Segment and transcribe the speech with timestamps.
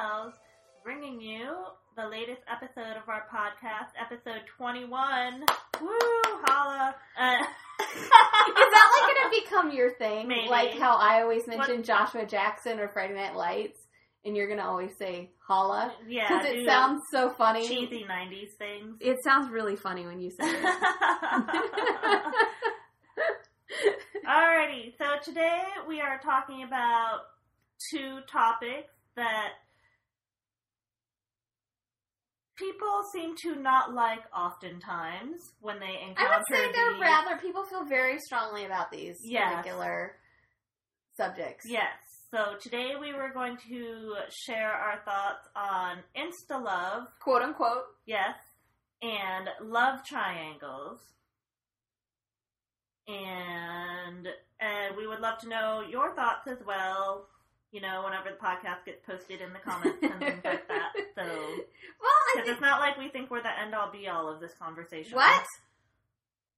[0.00, 0.34] Clear Eyes, Full Shells,
[0.84, 1.54] bringing you
[1.96, 5.40] the latest episode of our podcast, episode 21.
[5.80, 5.88] Woo,
[6.44, 6.94] holla.
[7.18, 7.36] Uh,
[7.80, 10.28] Is that like going to become your thing?
[10.28, 10.48] Maybe.
[10.48, 13.78] Like how I always mention Joshua Jackson or Friday Night Lights,
[14.24, 15.92] and you're going to always say holla?
[16.08, 17.66] yeah, Because it sounds so funny.
[17.66, 18.96] cheesy 90s things.
[19.00, 20.64] It sounds really funny when you say it.
[24.26, 27.20] Alrighty, so today we are talking about
[27.90, 29.48] two topics that
[32.60, 37.36] people seem to not like oftentimes when they encounter I would say they're the- rather,
[37.38, 39.56] people feel very strongly about these Yes.
[39.56, 40.16] particular
[41.16, 41.64] subjects.
[41.66, 41.96] Yes.
[42.32, 47.86] So today we were going to share our thoughts on insta love, Quote unquote.
[48.06, 48.36] yes,
[49.02, 51.00] and love triangles.
[53.08, 54.28] And
[54.60, 57.26] uh, we would love to know your thoughts as well.
[57.72, 60.90] You know, whenever the podcast gets posted in the comments and things like that.
[61.14, 62.48] So, Well, because think.
[62.48, 65.14] it's not like we think we're the end all be all of this conversation.
[65.16, 65.44] What?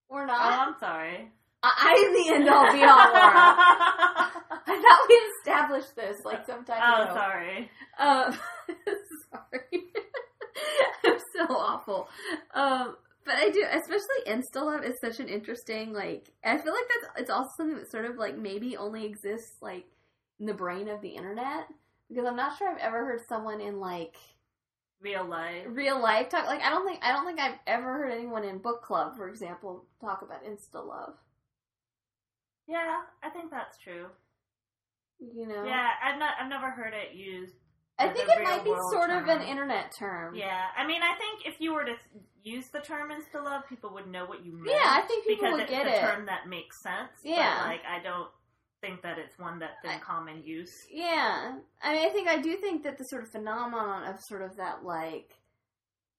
[0.08, 0.68] We're Oh, not.
[0.68, 1.28] I'm sorry.
[1.62, 4.30] I- I'm the end all be all, I
[4.66, 7.14] thought we established this like some time oh, ago.
[7.14, 7.70] sorry.
[7.98, 8.38] Um,
[9.30, 9.84] sorry.
[11.05, 12.08] I'm so awful.
[12.55, 16.88] Um, but I do, especially Insta Love is such an interesting, like, I feel like
[16.88, 19.84] that's, it's also something that sort of, like, maybe only exists, like,
[20.41, 21.69] the brain of the internet.
[22.08, 24.16] Because I'm not sure I've ever heard someone in, like,
[25.00, 25.64] Real life.
[25.66, 28.58] real life talk, like, I don't think, I don't think I've ever heard anyone in
[28.58, 31.14] book club, for example, talk about Insta Love.
[32.69, 34.06] Yeah, I think that's true.
[35.19, 35.64] You know?
[35.64, 37.55] Yeah, I've not, I've never heard it used.
[37.98, 40.34] I think it might be sort of an internet term.
[40.34, 41.94] Yeah, I mean, I think if you were to
[42.42, 44.68] use the term insta love, people would know what you meant.
[44.70, 46.01] Yeah, I think people because would it's get a it.
[46.01, 47.11] term that makes sense.
[47.23, 47.58] Yeah.
[47.61, 48.29] but, like I don't
[48.82, 50.72] think that it's one that's in I- common use.
[50.90, 54.42] Yeah, I mean, I think I do think that the sort of phenomenon of sort
[54.42, 55.32] of that like,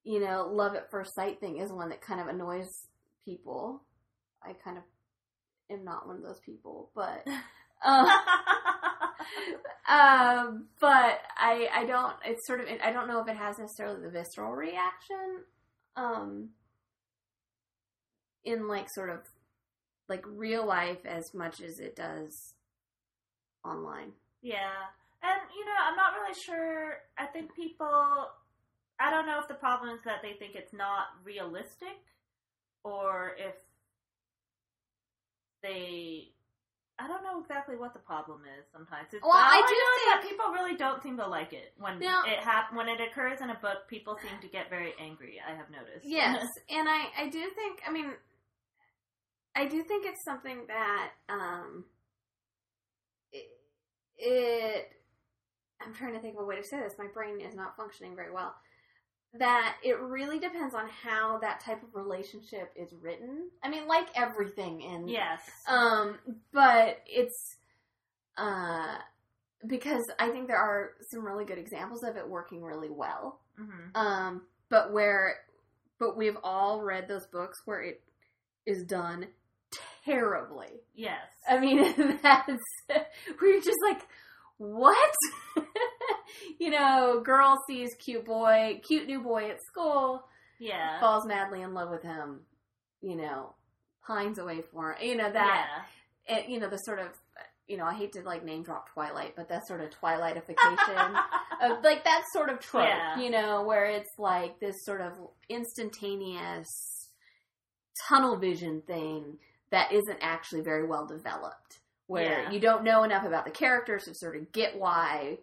[0.04, 2.68] you know, love at first sight thing is one that kind of annoys
[3.26, 3.84] people.
[4.42, 4.84] I kind of
[5.70, 7.26] am not one of those people, but
[7.86, 8.08] um,
[9.88, 12.16] um, but I I don't.
[12.26, 15.44] It's sort of I don't know if it has necessarily the visceral reaction,
[15.96, 16.50] um,
[18.44, 19.20] in like sort of
[20.10, 22.53] like real life as much as it does
[23.64, 24.12] online.
[24.42, 24.92] yeah,
[25.22, 26.98] and you know, I'm not really sure.
[27.18, 28.28] I think people.
[29.00, 31.98] I don't know if the problem is that they think it's not realistic,
[32.84, 33.56] or if
[35.62, 36.30] they.
[37.00, 38.66] I don't know exactly what the problem is.
[38.72, 41.74] Sometimes, it's, Well, I do know think- that people really don't seem to like it
[41.78, 43.88] when Now- it hap- when it occurs in a book.
[43.88, 45.42] People seem to get very angry.
[45.46, 46.06] I have noticed.
[46.06, 48.14] Yes, and I I do think I mean
[49.56, 51.86] I do think it's something that um
[54.18, 54.90] it
[55.82, 56.94] I'm trying to think of a way to say this.
[56.98, 58.56] My brain is not functioning very well.
[59.40, 63.50] That it really depends on how that type of relationship is written.
[63.64, 65.42] I mean, like everything in yes.
[65.68, 66.20] um,
[66.52, 67.58] but it's
[68.38, 68.96] uh
[69.66, 73.40] because I think there are some really good examples of it working really well.
[73.58, 75.38] hmm Um, but where,
[76.00, 78.02] but we've all read those books where it
[78.66, 79.28] is done
[80.06, 80.82] terribly.
[80.96, 81.20] Yes.
[81.50, 81.78] I mean,
[82.24, 82.48] that's
[82.88, 84.02] where you're just like,
[84.58, 85.14] what?
[86.60, 90.24] you know, girl sees cute boy, cute new boy at school,
[90.60, 91.00] Yeah.
[91.00, 92.42] falls madly in love with him.
[93.02, 93.54] You know,
[94.08, 95.08] pines away for him.
[95.10, 95.68] You know that.
[96.30, 96.38] yeah.
[96.38, 97.08] It, you know the sort of.
[97.66, 101.16] You know, I hate to like name drop Twilight, but that sort of Twilightification
[101.62, 103.18] of like that sort of trope, Yeah.
[103.20, 105.14] you know, where it's like this sort of
[105.48, 106.68] instantaneous
[108.10, 109.38] tunnel vision thing
[109.74, 111.80] that isn't actually very well developed.
[112.08, 112.52] Where Yeah.
[112.52, 115.40] you don't know enough about the characters to sort of get why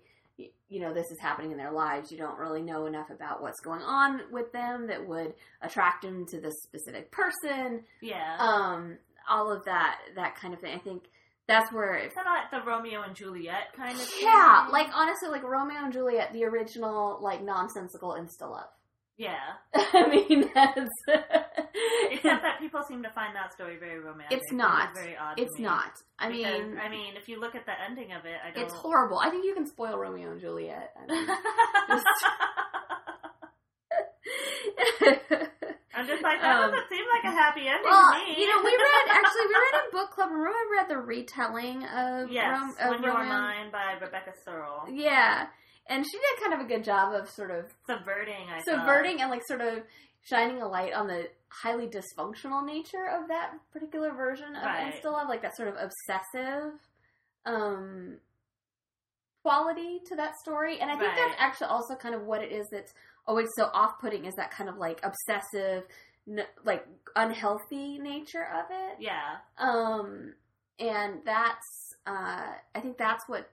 [0.68, 2.10] you know this is happening in their lives.
[2.12, 6.24] You don't really know enough about what's going on with them that would attract them
[6.26, 7.84] to this specific person.
[8.00, 8.36] yeah.
[8.38, 8.96] Um,
[9.28, 10.74] all of that that kind of thing.
[10.74, 11.04] I think
[11.48, 14.22] that's where it kind of like the Romeo and Juliet kind of thing.
[14.22, 18.68] yeah, like honestly, like Romeo and Juliet, the original, like nonsensical insta love.
[19.20, 19.60] Yeah.
[19.74, 20.90] I mean, that's
[22.10, 24.38] Except that people seem to find that story very romantic.
[24.38, 24.92] It's not.
[24.92, 25.38] is very odd.
[25.38, 25.64] it's me.
[25.64, 25.92] not.
[26.18, 28.64] I Because, mean, I mean, if you look at the ending of it, I don't.
[28.64, 29.18] it's horrible.
[29.18, 30.94] I think you can spoil Romeo and Juliet.
[30.96, 31.28] I mean,
[35.92, 38.40] I'm just like that Um, doesn't seem like a happy ending well, to me.
[38.40, 40.30] you know, we read actually we read in book club.
[40.30, 43.28] Remember, we read the retelling of yes, Rom- of When You Romeo.
[43.28, 44.88] Mine by Rebecca Serle.
[44.88, 45.46] Yeah,
[45.90, 48.64] and she did kind of a good job of sort of Subverting, I thought.
[48.80, 49.82] subverting and like sort of
[50.22, 54.94] shining a light on the highly dysfunctional nature of that particular version of Right.
[54.94, 56.72] insta love, like that sort of obsessive,
[57.44, 58.18] um,
[59.42, 61.16] quality to that story, and I think Right.
[61.28, 62.92] that's actually also kind of what it is that's
[63.26, 65.86] always so off-putting is that kind of like obsessive,
[66.28, 68.96] n- like unhealthy nature of it.
[69.00, 69.38] Yeah.
[69.58, 70.34] Um,
[70.78, 73.50] and that's uh, I think that's what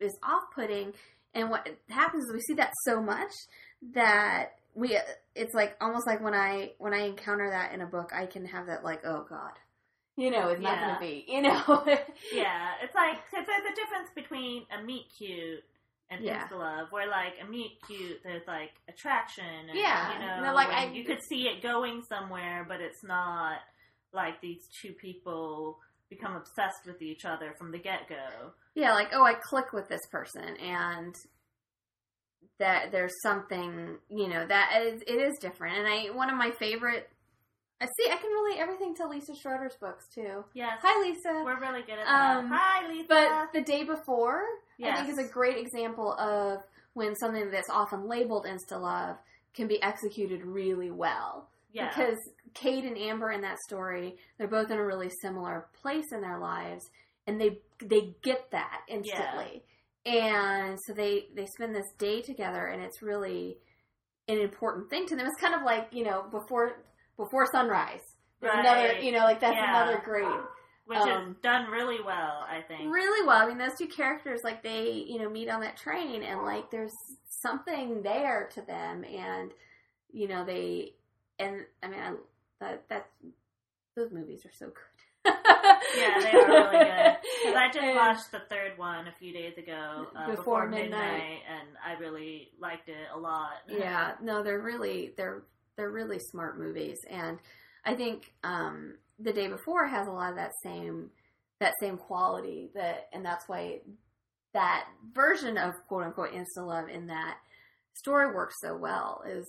[0.00, 0.94] is off-putting,
[1.34, 3.32] and what happens is we see that so much
[3.94, 4.98] that we
[5.34, 8.44] it's like almost like when I when I encounter that in a book, I can
[8.46, 9.52] have that like oh god,
[10.16, 10.84] you know, it's not Yeah.
[10.86, 11.84] going to be, you know.
[12.32, 12.70] Yeah.
[12.82, 15.62] It's like, cause there's a difference between a meet cute
[16.10, 16.46] and Yeah.
[16.46, 19.44] insta love, where like a meet cute, there's like attraction.
[19.68, 20.12] And, Yeah.
[20.14, 23.58] You know, No, like, I- you could see it going somewhere, but it's not
[24.12, 25.78] like these two people
[26.14, 28.52] become obsessed with each other from the get go.
[28.74, 31.14] yeah, like oh, I click with this person, and
[32.58, 35.76] that there's something, you know, that is, it is different.
[35.78, 37.08] And I one of my favorite.
[37.80, 38.10] I see.
[38.10, 40.44] I can relate everything to Lisa Schroeder's books too.
[40.54, 40.78] Yes.
[40.80, 41.42] Hi, Lisa.
[41.44, 42.36] We're really good at that.
[42.36, 43.06] Um, Hi, Lisa.
[43.08, 44.42] But the day before,
[44.82, 46.60] I think, is a great example of
[46.94, 49.16] when something that's often labeled insta love
[49.54, 51.48] can be executed really well.
[51.72, 51.88] yeah.
[51.88, 52.18] Because
[52.54, 56.38] Cade and Amber in that story, they're both in a really similar place in their
[56.38, 56.84] lives,
[57.26, 59.62] and they they get that instantly.
[60.06, 63.58] And so they they spend this day together, and it's really
[64.28, 65.26] an important thing to them.
[65.26, 66.82] It's kind of like you know before
[67.16, 68.00] before sunrise.
[68.40, 69.70] There's Another you know like that's Yeah.
[69.70, 70.40] another great
[70.86, 72.92] Which um, is done really well, I think.
[72.92, 73.42] really well.
[73.42, 76.70] I mean, those two characters, like they, you know, meet on that train, and like
[76.70, 76.92] there's
[77.40, 79.50] something there to them, and
[80.12, 80.92] you know they,
[81.38, 82.12] and I mean, I,
[82.60, 83.08] that that
[83.96, 85.34] those movies are so good.
[85.96, 87.16] Yeah, they are really good.
[87.44, 91.00] 'Cause I just watched the third one a few days ago uh, Before before, midnight.
[91.00, 91.40] midnight.
[91.48, 93.52] and I really liked it a lot.
[93.68, 95.44] yeah, no, they're really they're
[95.76, 97.38] they're really smart movies, and
[97.84, 101.10] I think um, the day before has a lot of that same
[101.60, 103.80] that same quality that, and that's why
[104.52, 107.38] that version of quote unquote insta love in that
[107.94, 109.46] story works so well is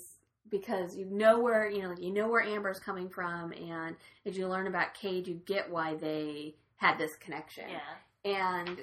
[0.50, 3.96] because you know where you know you know where Amber's coming from, and
[4.26, 8.58] as you learn about Cade, you get why they had this connection yeah.
[8.58, 8.80] and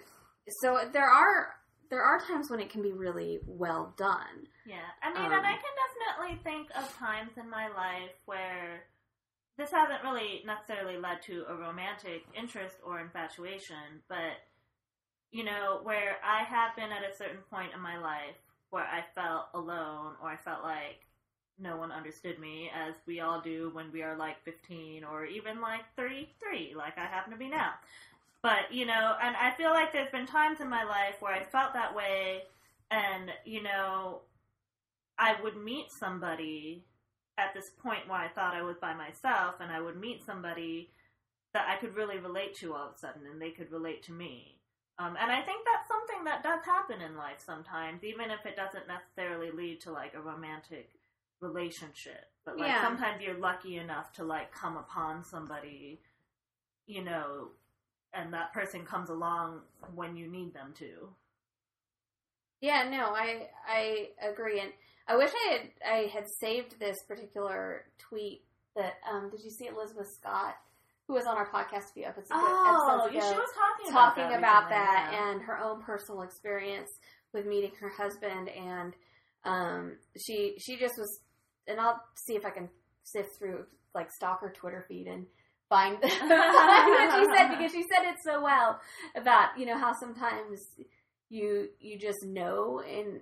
[0.48, 1.54] so there are
[1.90, 4.48] there are times when it can be really well done.
[4.64, 8.84] Yeah, I mean, Um, and I can definitely think of times in my life where
[9.58, 14.40] this hasn't really necessarily led to a romantic interest or infatuation, but
[15.30, 18.36] you know, where I have been at a certain point in my life
[18.70, 21.04] where I felt alone or I felt like
[21.62, 25.60] no one understood me, as we all do when we are like 15 or even
[25.60, 27.72] like 33, like I happen to be now.
[28.42, 31.44] But, you know, and I feel like there's been times in my life where I
[31.44, 32.42] felt that way
[32.90, 34.20] and, you know,
[35.18, 36.84] I would meet somebody
[37.38, 40.90] at this point where I thought I was by myself, and I would meet somebody
[41.54, 44.12] that I could really relate to all of a sudden, and they could relate to
[44.12, 44.58] me.
[44.98, 48.56] Um, and I think that's something that does happen in life sometimes, even if it
[48.56, 50.90] doesn't necessarily lead to like a romantic
[51.42, 52.24] relationship.
[52.44, 52.82] But like Yeah.
[52.82, 56.00] sometimes you're lucky enough to like come upon somebody,
[56.86, 57.50] you know,
[58.14, 59.62] and that person comes along
[59.94, 61.14] when you need them to.
[62.60, 64.70] Yeah, no, I I agree, and
[65.08, 68.44] I wish I had I had saved this particular tweet
[68.76, 70.54] that um did you see Elizabeth Scott
[71.08, 74.14] who was on our podcast a few episodes, Oh, episodes ago she was talking about
[74.14, 75.30] talking that about recently, that yeah.
[75.32, 76.88] and her own personal experience
[77.32, 78.94] with meeting her husband and
[79.44, 81.20] um she she just was
[81.66, 82.68] and I'll see if I can
[83.04, 83.64] sift through
[83.94, 85.26] like stalk her Twitter feed and
[85.68, 88.80] find, find what she said because she said it so well
[89.16, 90.60] about you know how sometimes
[91.28, 93.20] you you just know and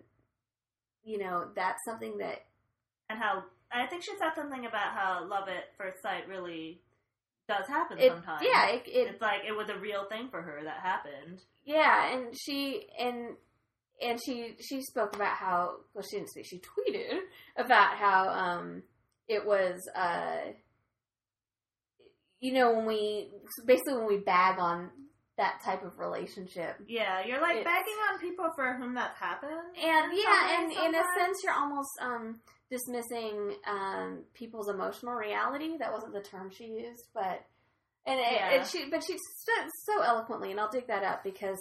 [1.05, 2.47] you know that's something that
[3.09, 3.43] and how
[3.73, 6.81] I think she said something about how love at first sight really
[7.49, 8.43] does happen it sometimes.
[8.45, 11.41] yeah it, it it's like it was a real thing for her that happened.
[11.65, 13.37] yeah and she and
[14.03, 17.19] and she she spoke about how well she didn't speak she tweeted
[17.57, 18.83] about how um
[19.29, 20.53] it was uh
[22.41, 23.29] you know when we
[23.67, 24.91] basically when we bag on
[25.37, 29.53] that type of relationship Yeah, you're like bagging on people for whom that's happened.
[29.83, 32.41] and yeah and in a sense you're almost um
[32.71, 37.43] dismissing um people's emotional reality that wasn't the term she used but
[38.07, 38.51] and Yeah.
[38.61, 39.15] it, she but she
[39.45, 41.59] said so eloquently and i'll dig that up because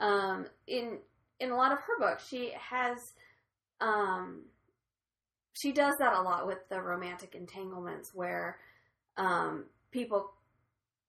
[0.00, 0.98] um in
[1.40, 2.96] in a lot of her books she has
[3.80, 4.42] um
[5.52, 8.58] she does that a lot with the romantic entanglements where
[9.16, 10.30] um people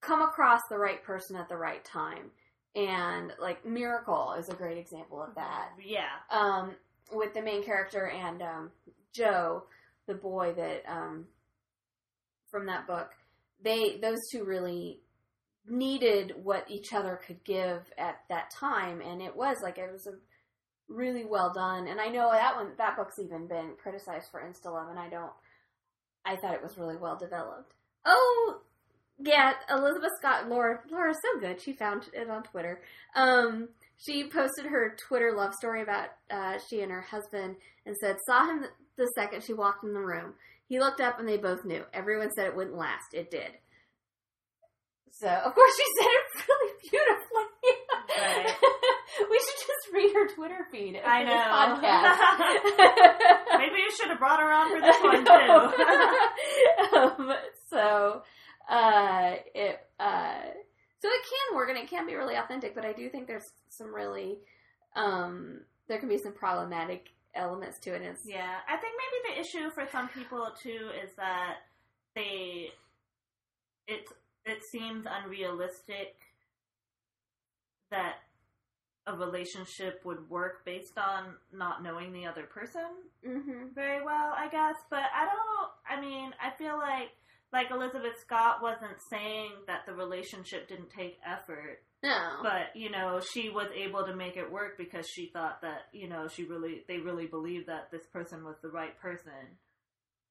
[0.02, 2.32] come across the right person at the right time
[2.76, 6.76] and like miracle is a great example of that Yeah, um,
[7.12, 8.72] with the main character and um,
[9.14, 9.64] Joe,
[10.08, 11.26] the boy that um,
[12.52, 13.12] from that book.
[13.64, 15.00] They those two really
[15.68, 20.08] needed what each other could give at that time, and it was like it was
[20.08, 20.14] a
[20.88, 21.88] really well done.
[21.88, 25.10] And I know that one that book's even been criticized for insta love, and I
[25.10, 25.32] don't.
[26.26, 27.74] I thought it was really well developed.
[28.06, 28.62] Oh,
[29.24, 31.62] yeah, Elizabeth Scott, Laura, Laura's so good.
[31.62, 32.82] She found it on Twitter.
[33.16, 38.18] Um, she posted her Twitter love story about uh, she and her husband and said,
[38.26, 38.66] saw him
[38.98, 40.34] the second she walked in the room.
[40.68, 41.84] He looked up and they both knew.
[41.94, 43.14] Everyone said it wouldn't last.
[43.14, 43.52] It did.
[45.12, 47.46] So, of course, she said it really beautifully.
[48.18, 48.56] Right.
[49.30, 51.00] we should just read her Twitter feed.
[51.06, 51.32] I know.
[51.32, 52.18] podcast.
[53.60, 55.32] Maybe you should have brought her on for this one too.
[56.98, 57.34] um,
[57.70, 58.24] so
[58.70, 60.42] uh, it uh,
[61.00, 63.52] so it can work and it can be really authentic, but I do think there's
[63.70, 64.40] some really
[64.96, 68.02] um, there can be some problematic elements to it.
[68.02, 71.58] It's, Yeah, I think maybe the issue for some people too is that
[72.16, 72.72] they
[73.88, 74.06] it
[74.46, 76.16] it seems unrealistic
[77.92, 78.16] that
[79.08, 82.86] a relationship would work based on not knowing the other person
[83.24, 83.74] Mhm.
[83.74, 84.76] very well, I guess.
[84.90, 85.72] But I don't.
[85.88, 87.12] I mean, I feel like
[87.52, 93.20] like Elizabeth Scott wasn't saying that the relationship didn't take effort, no, but you know
[93.20, 96.86] she was able to make it work because she thought that you know she really
[96.88, 99.58] they really believed that this person was the right person.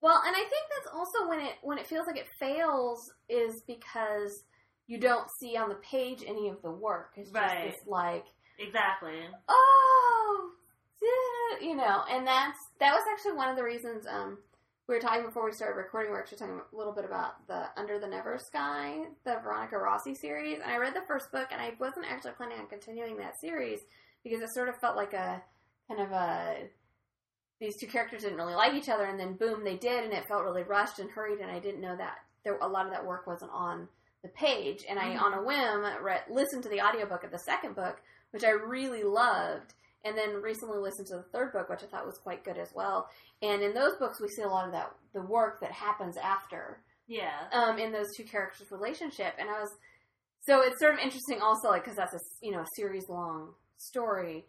[0.01, 3.61] Well, and I think that's also when it when it feels like it fails is
[3.67, 4.43] because
[4.87, 7.13] you don't see on the page any of the work.
[7.15, 7.71] It's just Right.
[7.71, 8.25] this like,
[8.59, 9.21] Exactly.
[9.47, 10.49] oh,
[11.01, 14.37] yeah, you know, and that's that was actually one of the reasons um
[14.87, 16.11] we were talking before we started recording.
[16.11, 19.77] We are actually talking a little bit about the Under the Never Sky, the Veronica
[19.77, 23.15] Rossi series, and I read the first book, and I wasn't actually planning on continuing
[23.17, 23.81] that series
[24.23, 25.41] because it sort of felt like a
[25.87, 26.55] kind of a
[27.61, 30.25] these two characters didn't really like each other, and then boom, they did, and it
[30.27, 33.05] felt really rushed and hurried, and I didn't know that there a lot of that
[33.05, 33.87] work wasn't on
[34.23, 35.21] the page, and I Mhm.
[35.21, 38.01] on a whim read, listened to the audiobook of the second book,
[38.31, 42.05] which I really loved, and then recently listened to the third book, which I thought
[42.05, 43.07] was quite good as well.
[43.43, 46.81] And in those books, we see a lot of that the work that happens after
[47.05, 47.47] Yeah.
[47.51, 49.71] um, in those two characters' relationship, and I was
[50.47, 53.53] so it's sort of interesting also, like because that's a you know a series long
[53.77, 54.47] story.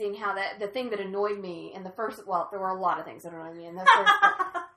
[0.00, 2.80] Seeing how that the thing that annoyed me in the first well, there were a
[2.80, 4.12] lot of things that annoyed me in the first.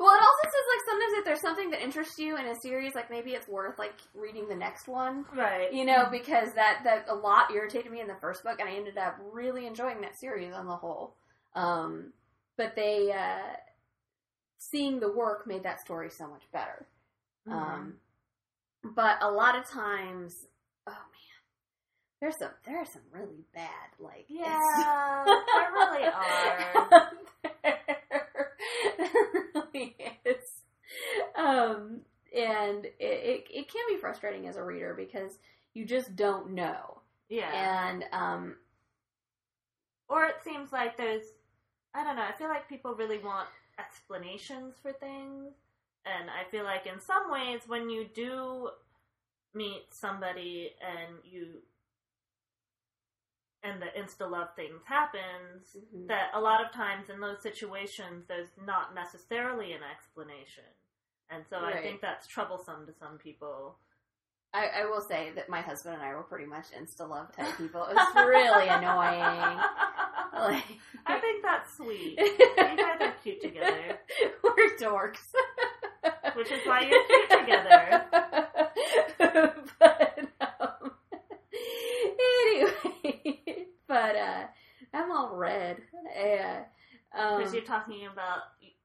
[0.00, 2.92] Well, it also says like sometimes if there's something that interests you in a series,
[2.96, 5.24] like maybe it's worth like reading the next one.
[5.32, 5.72] right.
[5.72, 8.72] You know, because that that a lot irritated me in the first book, and I
[8.72, 11.14] ended up really enjoying that series on the whole.
[11.54, 12.12] Um,
[12.56, 13.54] but they uh,
[14.58, 16.88] seeing the work made that story so much better.
[17.48, 17.52] Mhm.
[17.52, 17.94] Um,
[18.82, 20.34] but a lot of times,
[20.88, 21.31] oh man,
[22.22, 23.66] there's some there are some really bad
[23.98, 27.10] like yeah, there really are.
[27.64, 30.36] there really is.
[31.36, 32.02] Um,
[32.32, 35.32] and it, it it can be frustrating as a reader because
[35.74, 37.00] you just don't know.
[37.28, 37.50] Yeah.
[37.90, 38.54] And um,
[40.08, 41.24] or it seems like there's
[41.92, 43.48] I don't know, I feel like people really want
[43.80, 45.54] explanations for things.
[46.06, 48.70] And I feel like in some ways when you do
[49.54, 51.62] meet somebody and you
[53.64, 56.08] and the insta love things happens, Mhm.
[56.08, 60.64] that a lot of times in those situations there's not necessarily an explanation.
[61.30, 63.78] And so I think that's troublesome to some people.
[64.54, 67.56] I, I will say that my husband and I were pretty much insta love type
[67.56, 67.84] people.
[67.86, 69.60] It was really annoying.
[70.34, 70.64] Like,
[71.06, 72.18] I think that's sweet.
[72.72, 73.98] You guys are cute together.
[74.42, 75.32] We're dorks.
[76.34, 78.04] Which is why you're cute together.
[79.78, 80.18] but
[80.60, 80.90] um,
[82.02, 84.44] anyway, but uh,
[84.94, 85.76] I'm all red.
[86.16, 86.64] Yeah.
[87.14, 88.38] Um, Because you're talking about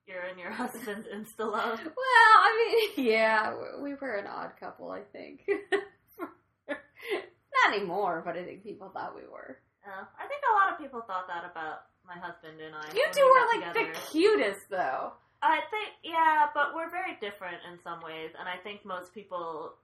[0.06, 1.80] your and your husband's insta love.
[1.80, 5.48] well, I mean, yeah, we were an odd couple, I think.
[6.68, 9.60] Not anymore, but I think people thought we were.
[9.86, 12.86] Uh, I think a lot of people thought that about my husband and I.
[12.94, 13.94] You two we were like together.
[13.94, 15.14] the cutest, though.
[15.42, 19.76] I think, yeah, but we're very different in some ways, and I think most people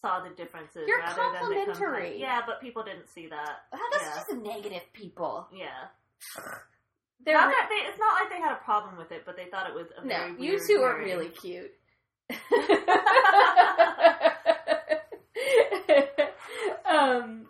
[0.00, 2.20] saw the differences You're complimentary.
[2.20, 3.56] Yeah, but people didn't see that.
[3.72, 4.14] Well, that's Yeah.
[4.14, 5.48] just negative people.
[5.52, 5.88] Yeah,
[7.24, 9.46] They're not that they, it's not like they had a problem with it, but they
[9.46, 11.72] thought it was a no, you two are really cute.
[16.84, 17.46] um,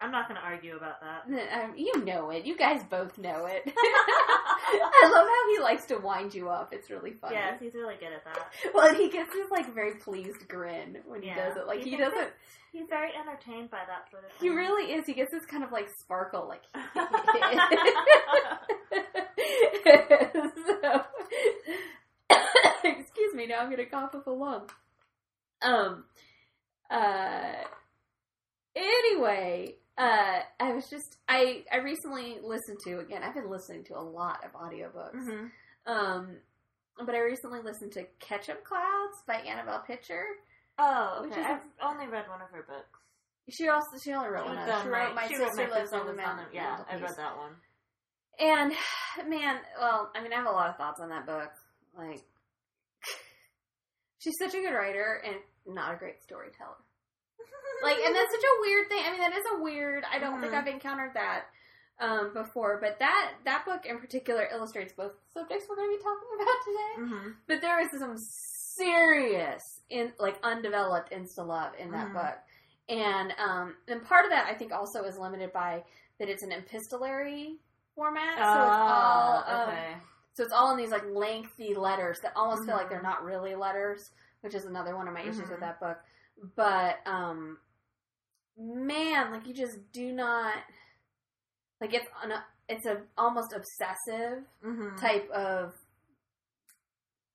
[0.00, 1.26] I'm not going to argue about that.
[1.62, 2.46] um, you know it.
[2.46, 3.62] You guys both know it.
[3.76, 6.72] I love how he likes to wind you up.
[6.72, 7.34] It's really funny.
[7.36, 8.52] Yes, he's really good at that.
[8.74, 11.66] Well, he gets this like very pleased grin when he does it.
[11.66, 12.30] Like he, thinks doesn't.
[12.72, 15.04] He's very entertained by that sort of He really is.
[15.06, 16.48] He gets this kind of like sparkle.
[16.48, 16.62] Like
[20.66, 21.02] so,
[22.84, 24.68] excuse me, now I'm gonna cough up a lung.
[25.62, 26.04] Um,
[26.90, 27.52] Uh,
[28.74, 33.22] anyway, uh, I was just I I recently listened to again.
[33.22, 35.14] I've been listening to a lot of audiobooks.
[35.28, 35.92] Mm-hmm.
[35.92, 36.36] Um,
[37.04, 40.24] but I recently listened to Ketchup Clouds by Annabel Pitcher.
[40.78, 41.40] Oh, Which okay.
[41.40, 42.98] is I've only read one of her books.
[43.50, 44.68] She also she only wrote She one.
[44.68, 46.46] of- She wrote My she wrote Sister Lives on the Mountain.
[46.52, 47.52] Yeah, I read that one.
[48.38, 48.72] And
[49.28, 51.50] man, well, I mean, I have a lot of thoughts on that book.
[51.96, 52.22] Like,
[54.18, 56.76] she's such a good writer and not a great storyteller.
[57.82, 59.02] Like, and that's such a weird thing.
[59.06, 60.04] I mean, that is a weird.
[60.12, 60.58] I don't think Mhm.
[60.58, 61.44] I've encountered that
[61.98, 66.02] um, before, but that that book in particular illustrates both subjects we're going to be
[66.02, 66.94] talking about today.
[66.98, 67.30] Mm-hmm.
[67.46, 68.16] But there is some
[68.80, 72.12] serious, in like undeveloped insta love in that Mhm.
[72.14, 72.38] book,
[72.88, 75.84] and um, and part of that I think also is limited by
[76.18, 77.58] that it's an epistolary
[77.94, 79.96] format, so it's all um, Ah, okay.
[80.34, 83.54] so it's all in these like lengthy letters that almost feel like they're not really
[83.54, 85.98] letters, which is another one of my issues with that book.
[86.56, 87.58] But um
[88.58, 90.54] man, like you just do not
[91.80, 92.32] like it's an
[92.68, 94.96] it's a almost obsessive mm-hmm.
[94.96, 95.72] type of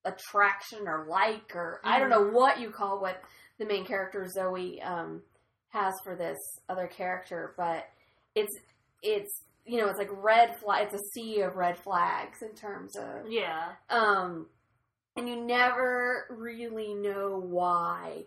[0.05, 2.12] attraction or like or I don't Mhm.
[2.12, 3.21] know what you call what
[3.57, 5.24] the main character Zoe um
[5.69, 6.38] has for this
[6.69, 7.89] other character, but
[8.35, 8.55] it's
[9.01, 12.95] it's you know, it's like red flag it's a sea of red flags in terms
[12.95, 13.74] of Yeah.
[13.89, 14.47] um
[15.17, 18.25] and you never really know why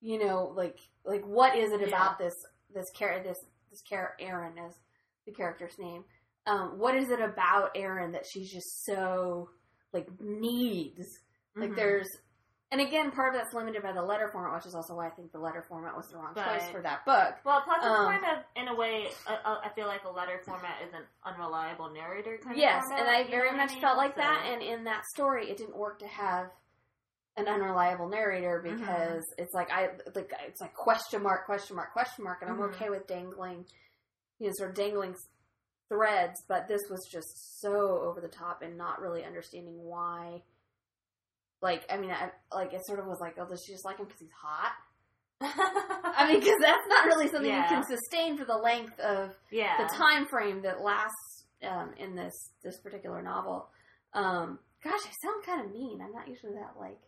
[0.00, 1.86] you know like like what is it Yeah.
[1.88, 2.34] about this
[2.74, 3.38] this character this
[3.70, 4.74] this character Aaron is
[5.26, 6.04] the character's name
[6.46, 9.50] um what is it about Aaron that she's just so
[9.92, 11.06] like needs
[11.56, 11.76] like Mhm.
[11.76, 12.08] there's
[12.72, 15.10] and again part of that's limited by the letter format which is also why I
[15.10, 18.06] think the letter format was the wrong choice for that book Well, plus it's Um,
[18.06, 22.38] kind of, in a way, I feel like a letter format is an unreliable narrator
[22.38, 23.06] kind yes of format.
[23.08, 23.80] and I very much mean?
[23.80, 26.52] felt like So- that and in that story it didn't work to have
[27.40, 28.76] an unreliable narrator Mm-hmm.
[28.78, 32.58] because it's like I like it's like question mark question mark question mark and I'm
[32.58, 32.74] Mhm.
[32.74, 33.64] okay with dangling
[34.38, 35.14] you know sort of dangling
[35.88, 40.42] threads but this was just so over the top and not really understanding why
[41.62, 43.98] like I mean I like it sort of was like oh does she just like
[43.98, 44.72] him because he's hot
[45.42, 47.62] I mean because that's not really something Yeah.
[47.70, 49.76] you can sustain for the length of yeah.
[49.78, 53.68] the time frame that lasts um, in this this particular novel.
[54.14, 56.00] Um, gosh, I sound kind of mean.
[56.02, 56.98] I'm not usually that like,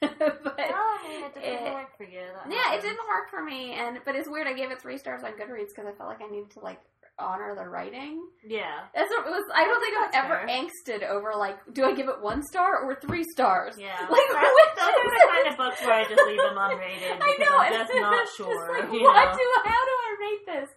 [0.00, 2.20] but Well, I mean, it didn't it- work for you.
[2.48, 3.72] Yeah, it didn't work for me.
[3.72, 4.46] And but it's weird.
[4.46, 6.80] I gave it three stars on Goodreads because I felt like I needed to like
[7.16, 8.20] honor the writing.
[8.44, 8.90] Yeah.
[8.92, 9.44] That's what it was.
[9.54, 10.50] I don't think I've ever fair.
[10.50, 13.76] angsted over like, do I give it one star or three stars?
[13.78, 13.94] Yeah.
[14.10, 17.36] Like, which those are the kind of books where I just leave them unrated I
[17.38, 17.56] know.
[17.58, 18.72] I'm just not sure.
[18.72, 19.38] like, what know?
[19.38, 20.70] do how do I rate this?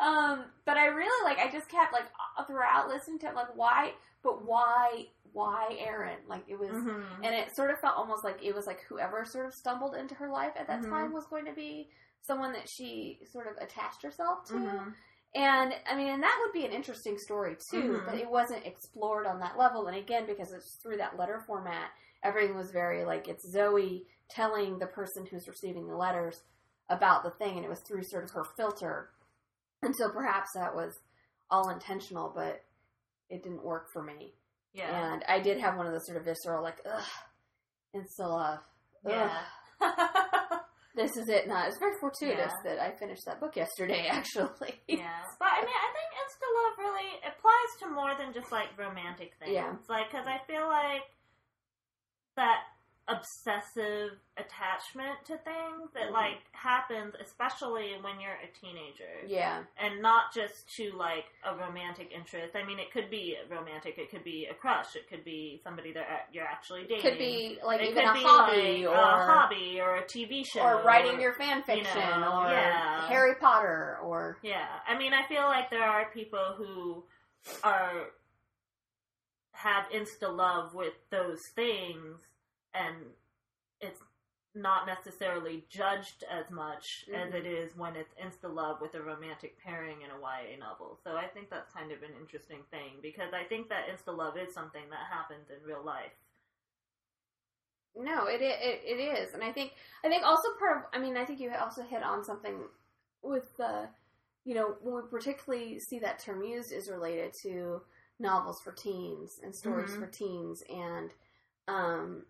[0.00, 1.38] Um, but I really like.
[1.38, 2.06] I just kept like
[2.48, 3.92] throughout listening to it, like why,
[4.24, 6.18] but why, why Aaron?
[6.26, 7.04] Like it was, Mhm.
[7.22, 10.14] and it sort of felt almost like it was like whoever sort of stumbled into
[10.14, 10.88] her life at that Mhm.
[10.90, 11.90] time was going to be
[12.22, 14.54] someone that she sort of attached herself to.
[14.54, 14.94] Mhm.
[15.34, 18.06] And I mean, and that would be an interesting story too, Mhm.
[18.06, 19.88] but it wasn't explored on that level.
[19.88, 21.90] And again, because it's through that letter format,
[22.22, 26.42] everything was very like it's Zoe telling the person who's receiving the letters
[26.88, 29.10] about the thing, and it was through sort of her filter.
[29.82, 31.00] And so perhaps that was
[31.50, 32.64] all intentional, but
[33.28, 34.34] it didn't work for me.
[34.74, 35.12] Yeah.
[35.14, 37.02] And I did have one of those sort of visceral, like, ugh,
[37.94, 38.58] insta love.
[39.06, 39.40] Ugh, Yeah.
[40.96, 41.48] This is it.
[41.48, 41.66] Not.
[41.66, 42.70] It's very fortuitous Yeah.
[42.70, 44.78] that I finished that book yesterday, actually.
[44.86, 48.68] Yeah, but I mean, I think insta love really applies to more than just like
[48.78, 49.50] romantic things.
[49.52, 49.74] Yeah.
[49.88, 51.02] Like, because I feel like
[52.36, 52.60] that
[53.06, 56.12] obsessive attachment to things that Mhm.
[56.12, 59.64] like happens, especially when you're a teenager, Yeah.
[59.76, 62.56] and not just to like a romantic interest.
[62.56, 63.98] I mean, it could be romantic.
[63.98, 64.96] It could be a crush.
[64.96, 67.02] It could be somebody that you're actually dating.
[67.02, 70.04] Could be like It even could a be hobby like or a hobby or a
[70.06, 73.06] TV show or writing or- your fan fiction know, or yeah.
[73.06, 77.06] Harry Potter or Yeah, I mean, I feel like there are people who
[77.62, 78.10] are
[79.52, 82.18] have insta love with those things,
[82.74, 82.96] and
[83.80, 84.00] it's
[84.54, 87.34] not necessarily judged as much as Mhm.
[87.34, 90.96] it is when it's insta love with a romantic pairing in a YA novel.
[91.02, 94.36] So I think that's kind of an interesting thing because I think that insta love
[94.36, 96.12] is something that happens in real life.
[97.96, 99.72] no, it, it it is, and I think
[100.04, 102.68] I think also part of I mean I think you also hit on something
[103.22, 103.88] with the
[104.44, 107.82] you know when we particularly see that term used is related to
[108.18, 109.98] novels for teens and stories Mhm.
[109.98, 111.12] for teens and
[111.68, 112.26] um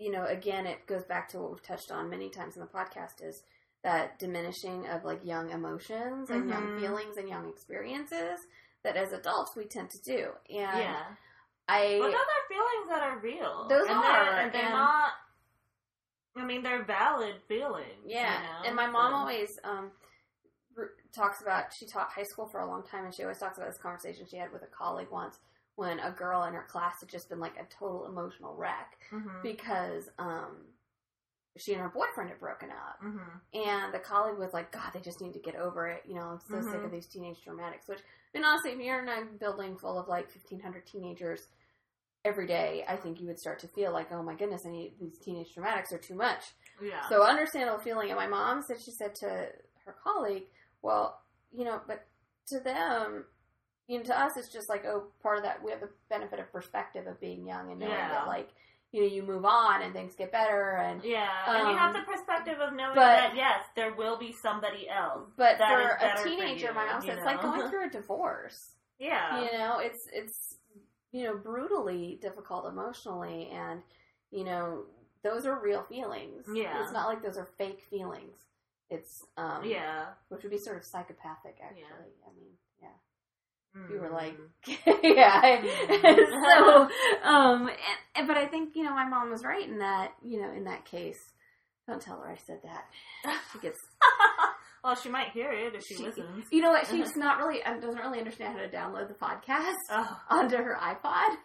[0.00, 2.68] you know again it goes back to what we've touched on many times in the
[2.68, 3.42] podcast is
[3.84, 6.80] that diminishing of like young emotions and young Mhm.
[6.80, 8.38] feelings and young experiences
[8.82, 11.04] that as adults we tend to do and yeah,
[11.68, 13.68] I but those are feelings that are real.
[13.68, 15.12] Those and are, they're, and they're and- not
[16.36, 18.04] I mean, they're valid feelings.
[18.06, 18.66] Yeah, you know?
[18.68, 19.90] and my mom So- always um
[21.14, 21.72] talks about.
[21.74, 24.26] She taught high school for a long time, and she always talks about this conversation
[24.30, 25.38] she had with a colleague once
[25.80, 29.42] when a girl in her class had just been like a total emotional wreck Mhm.
[29.42, 30.66] because um
[31.58, 33.40] she and her boyfriend had broken up, Mhm.
[33.54, 36.28] and the colleague was like, "God, they just need to get over it." You know,
[36.32, 36.84] I'm so sick Mhm.
[36.84, 37.88] of these teenage dramatics.
[37.88, 41.48] Which, I mean, honestly, if you're in a building full of like 1,500 teenagers.
[42.22, 44.98] Every day, I think you would start to feel like, oh my goodness, I need,
[45.00, 46.54] these teenage dramatics are too much.
[46.78, 47.08] Yeah.
[47.08, 48.10] So understandable feeling.
[48.10, 49.50] And my mom said she said to
[49.86, 50.46] her colleague,
[50.82, 52.06] "Well, you know, but
[52.48, 53.24] to them,
[53.90, 55.62] you know, to us, it's just like oh, part of that.
[55.64, 58.08] We have the benefit of perspective of being young and knowing Yeah.
[58.10, 58.48] that like
[58.92, 62.00] you know you move on and things get better and." yeah, and you have Um,
[62.00, 65.28] the perspective of knowing but- that yes, there will be somebody else.
[65.36, 67.90] But for a better for teenager, you, my mom said it's like going through a
[67.90, 68.76] divorce.
[68.98, 69.42] Yeah.
[69.42, 70.56] You know, it's it's
[71.10, 73.82] you know brutally difficult emotionally, and
[74.30, 74.84] you know
[75.24, 76.46] those are real feelings.
[76.52, 76.82] Yeah.
[76.82, 78.38] it's not like those are fake feelings.
[78.88, 80.06] It's um Yeah.
[80.28, 82.14] which would be sort of psychopathic actually.
[82.28, 82.52] I mean,
[83.76, 84.00] Mm.
[84.00, 84.36] Were like,
[85.02, 85.60] yeah.
[85.62, 86.16] Mm.
[86.44, 86.88] so,
[87.28, 87.76] um, and,
[88.16, 90.64] and- but I think you know my mom was right in that you know in
[90.64, 91.18] that case.
[91.88, 92.84] Don't tell her I said that.
[93.52, 93.78] She gets,
[94.84, 96.44] well, she might hear it if she, She- listens.
[96.52, 96.86] you know what?
[96.86, 100.20] She's not really um, doesn't really understand how to download the podcast Oh.
[100.30, 101.36] onto her iPod.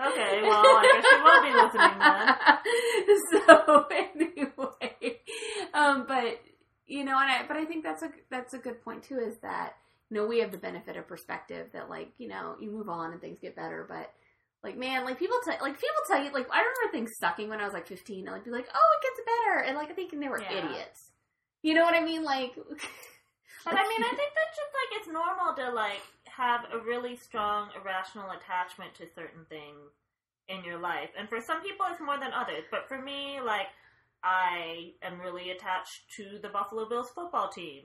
[0.00, 3.16] okay, well, I guess she won't be listening then.
[3.46, 3.86] so
[5.00, 5.20] anyway,
[5.74, 6.40] um, but
[6.86, 9.18] you know, and I but I think that's a that's a good point too.
[9.18, 9.74] Is that
[10.10, 13.12] you know we have the benefit of perspective that like you know you move on
[13.12, 14.12] and things get better, but
[14.62, 17.60] like man, like people tell like people tell you like I remember things sucking when
[17.60, 18.26] I was like fifteen.
[18.26, 20.58] and I'd be like, oh, it gets better, and like thinking they were Yeah.
[20.58, 21.12] idiots.
[21.62, 22.24] You know what I mean?
[22.24, 22.52] Like,
[23.64, 27.16] But I mean, I think that's just like it's normal to like have a really
[27.16, 29.92] strong irrational attachment to certain things
[30.48, 32.64] in your life, and for some people it's more than others.
[32.70, 33.68] But for me, like
[34.24, 37.84] I am really attached to the Buffalo Bills football team.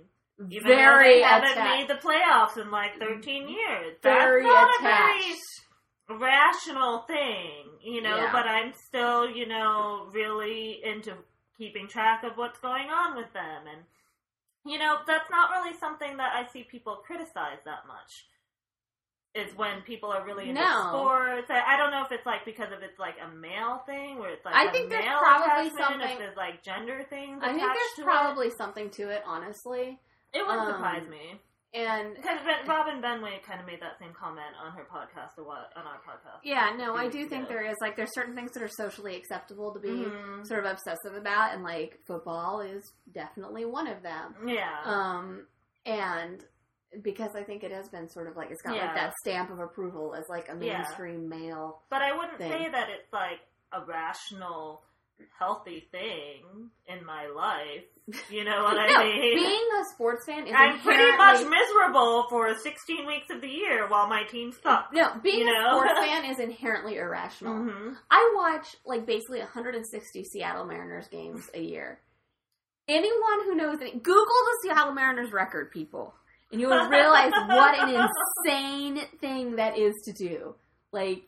[0.50, 3.96] Even very they haven't made the playoffs in like 13 years.
[4.04, 8.32] very That's not a very rational thing, you know, Yeah.
[8.32, 11.14] but I'm still, you know, really into
[11.58, 13.68] keeping track of what's going on with them.
[13.68, 13.86] And,
[14.66, 18.28] you know, that's not really something that I see people criticize that much.
[19.34, 20.90] Is when people are really into No.
[20.94, 21.50] sports.
[21.50, 24.30] I I don't know if it's like because of it's like a male thing, where
[24.30, 27.62] it's like I a think there's probably something- If there's like gender things, I think
[27.74, 30.00] there's probably something to it, honestly.
[30.34, 30.46] It.
[30.46, 31.40] Wouldn't um, surprise me.
[31.74, 35.44] And Because Ben- Robin Benway kind of made that same comment on her podcast, or
[35.44, 36.40] what on our podcast.
[36.44, 39.74] yeah, no, I do think there is like there's certain things that are socially acceptable
[39.74, 40.48] to be Mhm.
[40.48, 44.36] sort of obsessive about, and like football is definitely one of them.
[44.48, 45.48] Yeah, Um,
[45.86, 46.42] and
[47.02, 48.86] because I think it has been sort of like it's got Yeah.
[48.86, 50.78] like that stamp of approval as like a Yeah.
[50.78, 51.82] mainstream male.
[51.90, 52.52] but I wouldn't thing.
[52.54, 53.42] say that it's like
[53.74, 54.82] a rational,
[55.38, 57.84] healthy thing in my life.
[58.30, 59.36] You know what no, I mean?
[59.38, 63.88] being a sports fan is I'm pretty much miserable for 16 weeks of the year
[63.88, 64.94] while my team sucks.
[64.94, 65.72] no, being you a know?
[65.82, 67.56] sports fan is inherently irrational.
[67.56, 72.00] hmm I watch like basically 160 Seattle Mariners games a year.
[72.88, 76.14] Anyone who knows any, Google the Seattle Mariners record, people,
[76.52, 78.08] and you will realize what an
[78.46, 80.54] insane thing that is to do.
[80.92, 81.24] Like,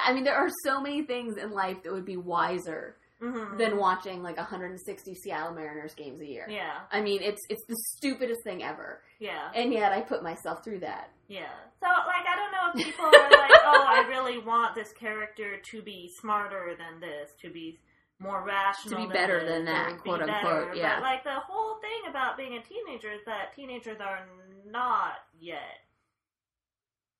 [0.00, 2.96] I mean, there are so many things in life that would be wiser
[3.32, 6.46] hmm than watching like 160 Seattle Mariners games a year.
[6.48, 9.50] Yeah, I mean, it's it's the stupidest thing ever, yeah.
[9.54, 11.10] and yet I put myself through that.
[11.28, 11.52] Yeah.
[11.80, 15.56] So, like, I don't know if people are like, oh, I really want this character
[15.70, 17.78] to be smarter than this, to be
[18.18, 20.74] more rational, To be better this, than that, or be quote unquote, better.
[20.74, 20.96] yeah.
[20.96, 24.26] But like the whole thing about being a teenager is that teenagers are
[24.70, 25.83] not yet.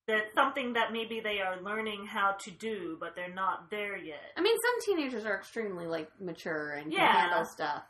[0.07, 4.33] That's something that maybe they are learning how to do, but they're not there yet.
[4.37, 7.11] I mean, some teenagers are extremely like mature and can Yeah.
[7.21, 7.83] handle stuff,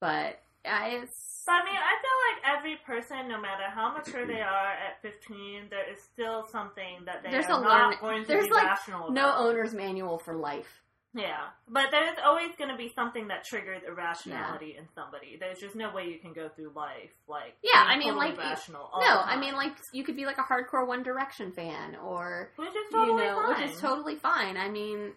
[0.00, 4.26] but I, it's So I mean, I feel like every person, no matter how mature
[4.26, 7.98] they are at 15, there is still something that they There's are a not learn-
[8.00, 10.82] going to there's, be like, rational no owner's manual for life.
[11.14, 15.36] Yeah, but there's always going to be something that triggers irrationality in somebody.
[15.38, 18.38] There's just no way you can go through life like Yeah, I mean, totally like,
[18.38, 18.88] rational.
[18.98, 22.70] No, I mean like you could be like a hardcore One Direction fan, or which
[22.70, 23.48] is totally you know, fine.
[23.48, 24.56] which is totally fine.
[24.56, 25.12] I mean,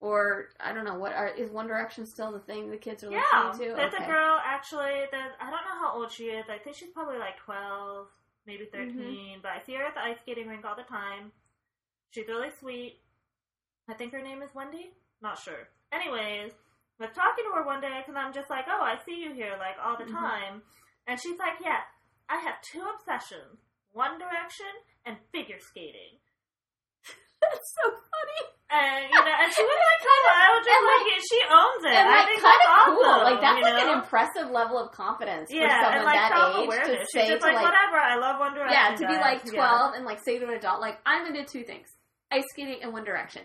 [0.00, 3.12] or I don't know what are is One Direction still the thing the kids are
[3.12, 3.74] yeah, listening to?
[3.76, 4.04] there's okay.
[4.04, 5.06] a girl actually.
[5.12, 6.46] There's I don't know how old she is.
[6.50, 8.08] I think she's probably like twelve,
[8.44, 9.40] maybe 13 Mm-hmm.
[9.40, 11.30] But I see her at the ice skating rink all the time.
[12.10, 12.98] She's really sweet.
[13.88, 14.90] I think her name is Wendy.
[15.22, 15.68] Not sure.
[15.92, 16.50] Anyways,
[16.98, 19.32] I was talking to her one day because I'm just like, oh, I see you
[19.32, 20.18] here like all the Mhm.
[20.18, 20.62] time,
[21.06, 21.80] and she's like, yeah,
[22.28, 23.60] I have two obsessions:
[23.92, 24.70] One Direction
[25.06, 26.18] and figure skating.
[27.40, 28.42] That's so funny.
[28.72, 31.40] And you know, and she was like, kind of, I was just like, like- she
[31.44, 31.92] owns it.
[31.92, 32.96] and I like think kind that's of awesome.
[32.96, 33.18] cool.
[33.28, 33.92] Like that's like know?
[33.92, 37.12] an impressive level of confidence for yeah, someone and like that age to awareness.
[37.12, 37.98] say just to like, whatever.
[38.00, 38.72] I love One Direction.
[38.72, 39.52] yeah to be like Yeah.
[39.60, 41.84] twelve and like say to an adult like I'm gonna two things:
[42.32, 43.42] ice skating and One Direction.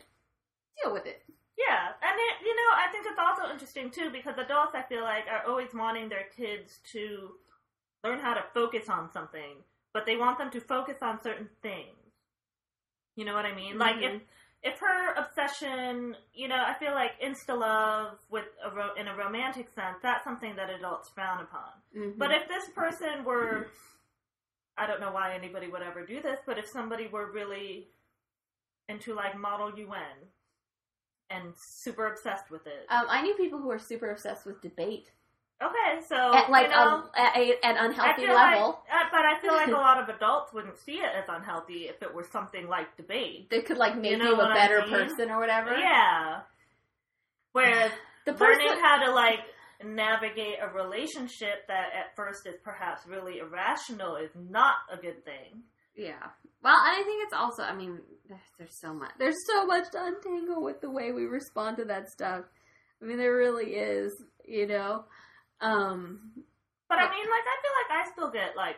[0.81, 1.19] Deal with it.
[1.57, 5.01] Yeah, and it, you know, I think it's also interesting too because adults, I feel
[5.03, 7.31] like, are always wanting their kids to
[8.03, 11.95] learn how to focus on something, but they want them to focus on certain things.
[13.15, 13.79] You know what I mean?
[13.79, 14.21] Like if Mhm.
[14.63, 19.15] if her obsession, you know, I feel like insta love with a ro- in a
[19.15, 21.71] romantic sense, that's something that adults frown upon.
[21.95, 22.19] Mm-hmm.
[22.19, 23.67] But if this person were,
[24.77, 27.89] I don't know why anybody would ever do this, but if somebody were really
[28.89, 30.31] into like Model UN
[31.29, 35.11] and super obsessed with it, um, I knew people who were super obsessed with debate
[35.61, 38.35] okay, so at like you know, a, at a, an unhealthy level.
[38.35, 41.87] like, uh, but I feel like a lot of adults wouldn't see it as unhealthy
[41.87, 43.49] if it were something like debate.
[43.49, 44.89] They could like make you, know a what I better mean?
[44.91, 45.75] person or whatever.
[45.77, 46.41] Yeah.
[47.51, 47.91] Whereas
[48.25, 48.65] the person.
[48.65, 49.39] learning how to like
[49.83, 55.63] navigate a relationship that at first is perhaps really irrational is not a good thing.
[55.97, 56.23] Yeah.
[56.63, 57.63] Well, and I think it's also.
[57.63, 59.11] I mean, there's, there's so much.
[59.17, 62.45] There's so much to untangle with the way we respond to that stuff.
[63.01, 64.13] I mean, there really is.
[64.45, 65.05] You know.
[65.59, 66.31] Um.
[66.87, 68.77] But I mean, like, I feel like I still get like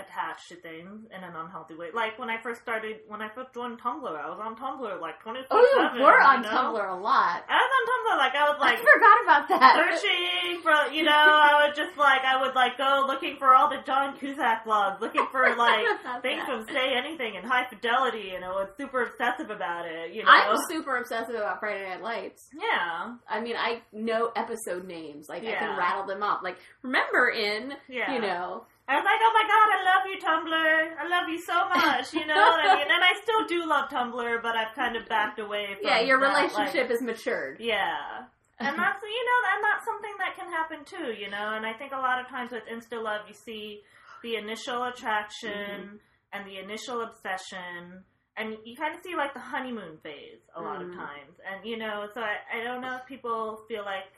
[0.00, 1.88] attached to things in an unhealthy way.
[1.94, 5.20] Like when I first started, when I first joined Tumblr, I was on Tumblr like
[5.22, 6.48] twenty four Oh, you were on know?
[6.48, 7.44] Tumblr a lot.
[7.48, 8.78] I was on Tumblr, like I was like.
[8.78, 9.72] I forgot about that.
[9.76, 13.68] searching for, you know, I would just like I would like go looking for all
[13.68, 15.86] the John Cusack blogs, looking for like
[16.22, 16.46] things that.
[16.46, 20.14] from Say Anything and High Fidelity, and I was super obsessive about it.
[20.14, 22.48] You know, I'm super obsessive about Friday Night Lights.
[22.54, 25.28] yeah, I mean, I know episode names.
[25.28, 26.42] Like, I can rattle them off.
[26.42, 28.14] Like, remember in, yeah.
[28.14, 30.98] you know, I was like, oh my god, I love you, Tumblr.
[30.98, 32.12] I love you so much.
[32.12, 32.90] You know what I mean?
[32.90, 35.90] And I still do love Tumblr, but I've kind of backed away from it.
[35.90, 37.58] yeah, your that, like- relationship is matured.
[37.60, 38.26] yeah.
[38.58, 41.54] And that's you know, and that's something that can happen too, you know.
[41.56, 43.80] And I think a lot of times with Insta love, you see
[44.22, 45.98] the initial attraction
[46.34, 48.04] and the initial obsession,
[48.36, 50.96] and you kind of see like the honeymoon phase a lot of Mhm.
[50.96, 51.40] times.
[51.48, 54.12] And you know, so I, I don't know if people feel like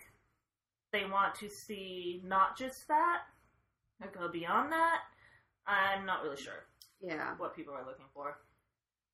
[0.93, 3.23] they want to see not just that
[4.05, 5.01] or go beyond that.
[5.67, 6.65] I'm not really sure
[7.01, 7.35] Yeah.
[7.37, 8.39] what people are looking for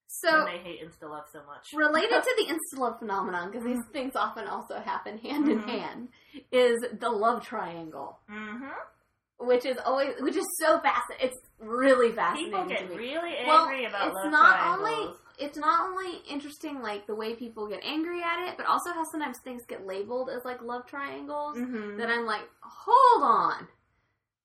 [0.07, 1.67] So, when they hate Insta love so much.
[1.73, 5.67] related to the insta love phenomenon, because these things often also happen hand in Mhm.
[5.69, 6.09] hand,
[6.51, 9.45] is the love triangle, mm-hmm.
[9.45, 11.27] which is always, which is so fascinating.
[11.29, 12.95] It's really fascinating People to get me.
[12.97, 14.89] really well, angry about it's love not triangles.
[15.07, 18.91] only it's not only interesting like the way people get angry at it, but also
[18.91, 21.55] how sometimes things get labeled as like love triangles.
[21.57, 21.97] Mhm.
[21.97, 23.67] That I'm like, hold on,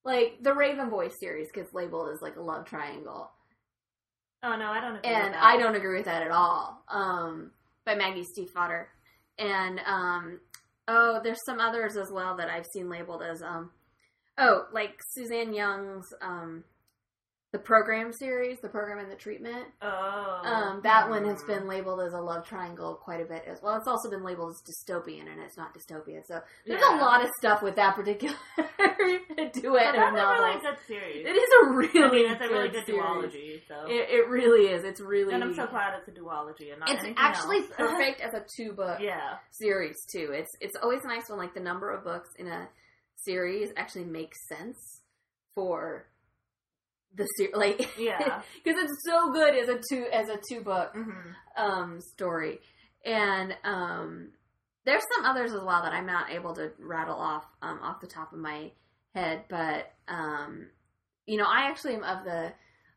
[0.04, 3.30] like the Raven Boys series gets labeled as like a love triangle,
[4.42, 5.10] Oh no, I don't agree.
[5.10, 5.42] and with that.
[5.42, 6.82] I don't agree with that at all.
[6.88, 7.50] Um,
[7.86, 8.86] by Maggie Stiefvater,
[9.38, 10.40] and um,
[10.86, 13.70] oh, there's some others as well that I've seen labeled as um,
[14.38, 16.64] oh, like Suzanne Young's um,
[17.54, 19.64] the program series, the program and the treatment.
[19.80, 21.46] Oh, Um, that one has Hmm.
[21.46, 23.76] been labeled as a love triangle quite a bit as well.
[23.76, 26.26] It's also been labeled as dystopian, and it's not dystopian.
[26.26, 26.98] So there's Yeah.
[26.98, 31.26] a lot of stuff with that particular duet But of that's a really good series.
[31.26, 33.62] It is a really, I mean, it's a really good good duology.
[33.68, 34.82] So, It, it really is.
[34.82, 35.32] It's really.
[35.32, 37.68] and I'm so glad it's a duology and not It's actually else.
[37.76, 40.30] perfect as a two book yeah, series too.
[40.32, 42.68] It's it's always nice when like the number of books in a
[43.14, 45.02] series actually makes sense
[45.54, 46.08] for
[47.16, 48.42] the series, like yeah.
[48.64, 51.10] because it's so good as a two as a two book hmm
[51.56, 52.58] um story
[53.04, 54.30] and um
[54.84, 58.06] there's some others as well that i'm not able to rattle off um off the
[58.08, 58.72] top of my
[59.14, 60.66] head but um
[61.26, 62.52] you know i actually am of the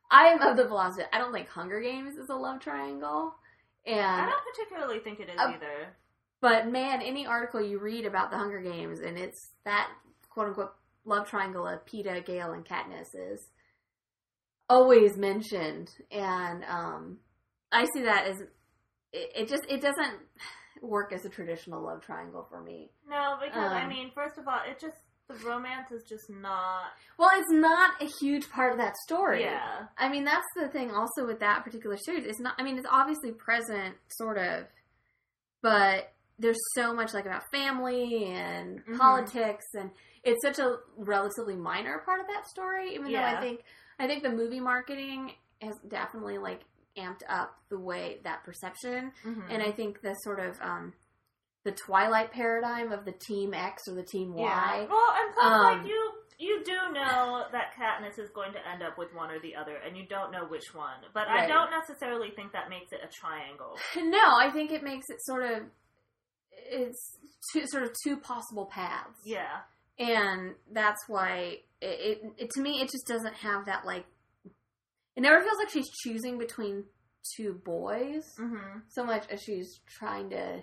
[0.09, 3.35] i am of the philosophy i don't think hunger games is a love triangle
[3.85, 5.95] and I don't particularly think it is Uh, either.
[6.41, 9.87] but man any article you read about the hunger games and it's that
[10.29, 10.73] quote unquote
[11.05, 13.47] love triangle of Peeta, Gale, and Katniss is
[14.69, 17.17] always mentioned, and um,
[17.71, 18.41] I see that as
[19.13, 20.19] it, it just it doesn't
[20.81, 22.91] work as a traditional love triangle for me.
[23.09, 26.91] No, because I Um, mean, first of all, it just the romance is just not.
[27.17, 29.41] Well, it's not a huge part of that story.
[29.41, 32.25] Yeah, I mean that's the thing also with that particular series.
[32.25, 32.55] It's not.
[32.57, 34.65] I mean it's obviously present, sort of,
[35.61, 38.97] but there's so much like about family and Mhm.
[38.99, 39.89] politics and
[40.23, 43.63] it's such a relatively minor part of that story even though i think
[43.99, 45.31] i think the movie marketing
[45.61, 46.61] has definitely like
[46.97, 49.43] amped up the way that perception Mhm.
[49.49, 50.93] and i think the sort of um
[51.63, 54.45] the twilight paradigm of the team x or the team yeah.
[54.45, 58.59] y Well, and plus, Um, like you, you do know that Katniss is going to
[58.71, 60.99] end up with one or the other, and you don't know which one.
[61.13, 63.75] But I don't necessarily think that makes it a triangle.
[63.97, 65.63] No, I think it makes it sort of
[66.51, 67.17] it's
[67.51, 69.19] two, sort of two possible paths.
[69.25, 69.61] Yeah.
[69.99, 74.05] and that's why it, it, it to me it just doesn't have that like
[75.15, 76.83] it never feels like she's choosing between
[77.35, 78.79] two boys Mm-hmm.
[78.89, 80.61] so much as she's trying to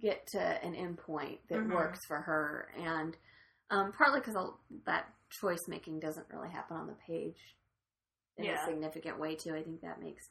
[0.00, 1.72] get to an endpoint that Mhm.
[1.72, 3.16] works for her and
[3.70, 4.36] um, partly because
[4.84, 7.56] that choice making doesn't really happen on the page
[8.36, 8.62] in Yeah.
[8.62, 10.28] a significant way too i think that makes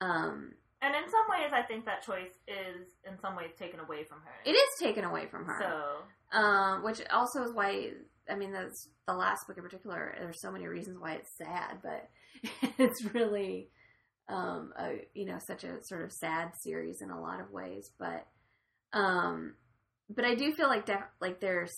[0.00, 4.04] um, And in some ways, I think that choice is in some ways taken away
[4.04, 4.34] from her.
[4.44, 7.92] it is taken away from her So um, which also is why
[8.30, 10.14] I mean that's the last book in particular.
[10.18, 12.08] There's so many reasons why it's sad, but
[12.78, 13.68] it's really
[14.28, 17.90] um, a, you know such a sort of sad series in a lot of ways.
[17.98, 18.26] But
[18.92, 19.54] um,
[20.08, 21.72] but I do feel like def- like there's.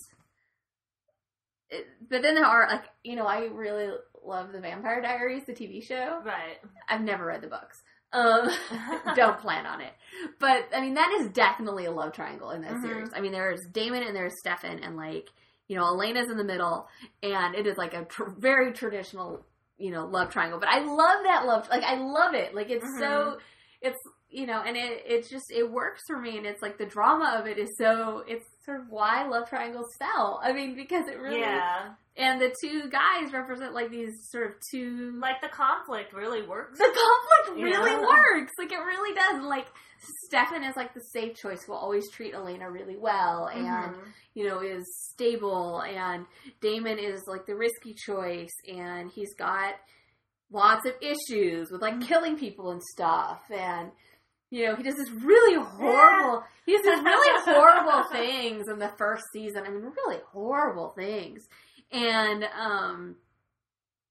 [1.70, 3.88] It, but then there are like you know I really
[4.24, 6.20] love the Vampire Diaries the TV show.
[6.24, 6.58] right.
[6.88, 7.82] I've never read the books.
[8.10, 8.48] Um,
[9.14, 9.92] don't plan on it.
[10.38, 12.82] But I mean, that is definitely a love triangle in that Mhm.
[12.82, 13.10] series.
[13.14, 15.28] I mean, there's Damon and there's Stefan, and like
[15.68, 16.88] you know, Elena's in the middle,
[17.22, 19.44] and it is like a tr- very traditional
[19.78, 20.58] you know love triangle.
[20.58, 21.68] But I love that love.
[21.70, 22.54] Like I love it.
[22.54, 23.38] Like it's so mm-hmm.
[23.82, 23.98] it's
[24.30, 27.38] you know, and it it's just it works for me, and it's like the drama
[27.40, 30.40] of it is so it's sort of why love triangles sell.
[30.42, 31.94] I mean, because it really Yeah.
[32.16, 36.78] and the two guys represent like these sort of two Like the conflict really works.
[36.78, 38.02] the conflict really Yeah.
[38.02, 38.52] works.
[38.58, 39.42] Like it really does.
[39.44, 39.66] Like
[40.26, 44.12] Stefan is like the safe choice who will always treat Elena really well and Mhm.
[44.34, 46.26] you know is stable and
[46.60, 49.74] Damon is like the risky choice and he's got
[50.50, 52.06] lots of issues with like Mhm.
[52.06, 53.90] killing people and stuff and
[54.50, 58.88] you know he does this really horrible he does these really horrible things in the
[58.96, 61.46] first season i mean really horrible things
[61.92, 63.16] and um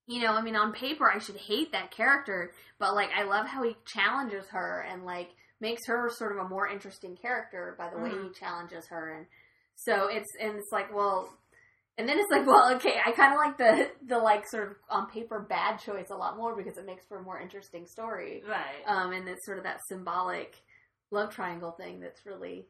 [0.05, 3.47] you know i mean on paper i should hate that character but like i love
[3.47, 7.89] how he challenges her and like makes her sort of a more interesting character by
[7.89, 8.27] the way Mhm.
[8.27, 9.25] he challenges her and
[9.75, 11.29] so it's and it's like well
[11.97, 14.77] and then it's like well okay i kind of like the the like sort of
[14.89, 18.43] on paper bad choice a lot more because it makes for a more interesting story
[18.47, 18.83] Right.
[18.85, 20.55] um, and it's sort of that symbolic
[21.11, 22.67] love triangle thing that's really.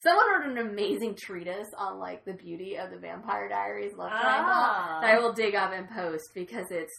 [0.00, 4.52] Someone wrote an amazing treatise on like the beauty of the Vampire Diaries love triangle
[4.54, 4.98] Ah.
[5.00, 6.92] that I will dig up and post because it's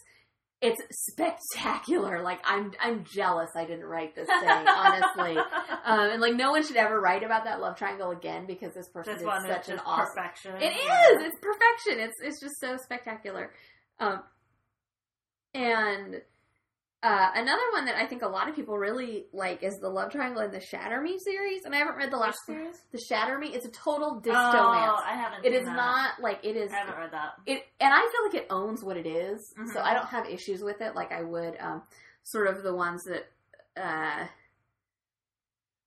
[0.62, 2.22] it's spectacular.
[2.22, 5.36] Like I'm I'm jealous I didn't write this thing honestly,
[5.84, 8.88] um, and like no one should ever write about that love triangle again because this
[8.88, 10.06] person this is such an awesome.
[10.06, 10.52] perfection.
[10.60, 11.24] It is.
[11.24, 12.04] It's perfection.
[12.04, 13.52] It's it's just so spectacular.
[13.98, 14.22] Um,
[15.54, 16.20] and
[17.02, 20.12] uh, another one that I think a lot of people really like is the love
[20.12, 21.64] triangle in the Shatter Me series.
[21.64, 22.78] And I haven't read the Which last series?
[22.92, 23.48] The Shatter Me.
[23.48, 25.00] It's a total Oh, distomance.
[25.06, 25.44] I haven't.
[25.46, 25.76] it is that.
[25.76, 26.70] not like it is.
[26.72, 27.32] I haven't read that.
[27.46, 29.82] It and I feel like it owns what it is, so Mhm.
[29.82, 31.82] I don't have issues with it like I would um,
[32.22, 33.30] sort of the ones that
[33.76, 34.26] uh,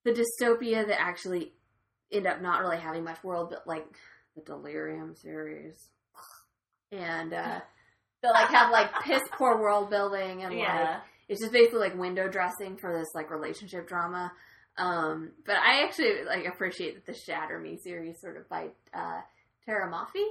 [0.04, 1.54] the dystopia that actually
[2.12, 3.86] end up not really having much world, but like
[4.36, 5.90] the Delirium series,
[6.92, 7.62] and uh,
[8.24, 11.02] they like have like piss poor world building and like Yeah.
[11.28, 14.32] it's just basically like window dressing for this like relationship drama.
[14.78, 19.22] Um, but I actually like appreciate that the Shatter Me series, sort of by uh,
[19.68, 20.26] Tahereh Mafi,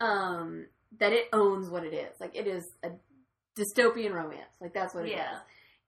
[0.00, 0.66] um,
[1.00, 2.18] that it owns what it is.
[2.20, 2.90] Like it is a
[3.58, 4.54] dystopian romance.
[4.60, 5.16] Like that's what it is.
[5.16, 5.38] Yeah.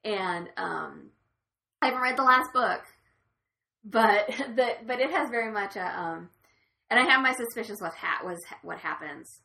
[0.05, 1.11] And um,
[1.81, 2.83] I haven't read the last book,
[3.85, 6.29] but the but it has very much a um,
[6.91, 9.41] and I have my suspicions what ha- was what happens.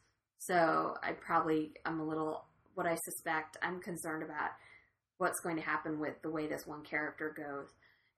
[0.47, 3.57] So I probably I'm a little what I suspect.
[3.61, 4.49] I'm concerned about
[5.17, 7.67] what's going to happen with the way this one character goes.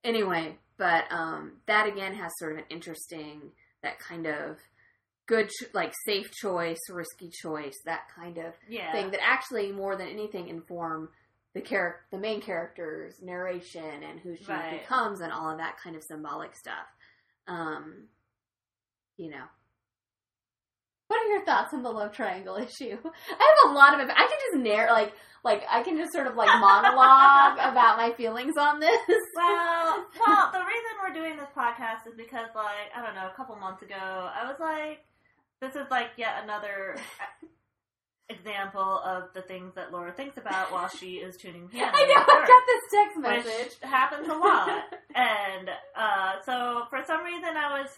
[0.06, 4.58] Anyway, but um, that again has sort of an interesting that kind of
[5.26, 8.92] good ch- like safe choice, risky choice, that kind of Yeah.
[8.94, 11.10] thing that actually more than anything inform
[11.54, 14.80] the character the main character's narration and who she Right.
[14.82, 16.88] becomes and all of that kind of symbolic stuff.
[17.48, 18.08] Um,
[19.18, 19.46] you know.
[21.14, 22.98] What are your thoughts on the love triangle issue?
[23.06, 24.10] I have a lot of it.
[24.10, 28.14] I can just narrate, like, like I can just sort of like monologue about my
[28.18, 28.98] feelings on this.
[29.36, 33.38] Well, well, the reason we're doing this podcast is because, like, I don't know, a
[33.38, 35.06] couple months ago, I was like,
[35.62, 36.96] this is like yet another
[38.30, 41.92] example of the things that Laura thinks about while she is tuning piano.
[41.94, 42.24] I know.
[42.26, 43.80] I got this text message.
[43.82, 44.84] which happens a lot.
[45.14, 47.90] and uh, so, for some reason, I was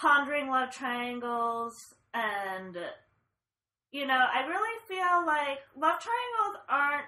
[0.00, 2.76] pondering love triangles, and
[3.92, 7.06] you know, I really feel like love triangles aren't.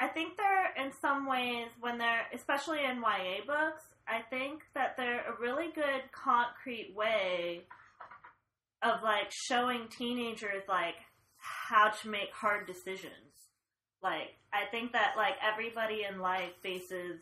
[0.00, 4.96] I think they're in some ways when they're, especially in YA books, I think that
[4.96, 7.62] they're a really good concrete way
[8.82, 10.96] of like showing teenagers like
[11.38, 13.12] how to make hard decisions.
[14.02, 17.20] Like I think that like everybody in life faces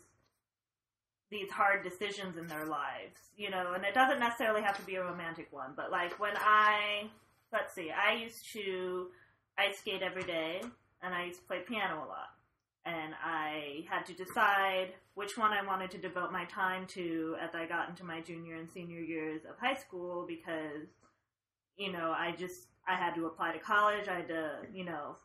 [1.30, 4.96] these hard decisions in their lives, you know, and it doesn't necessarily have to be
[4.96, 7.08] a romantic one, but like when I
[7.52, 9.08] let's see, I used to
[9.58, 10.60] ice skate every day
[11.02, 12.30] and I used to play piano a lot.
[12.86, 17.54] And I had to decide which one I wanted to devote my time to as
[17.54, 20.88] I got into my junior and senior years of high school because,
[21.76, 24.08] you know, I just, I had to apply to college.
[24.08, 25.16] I had to, you know,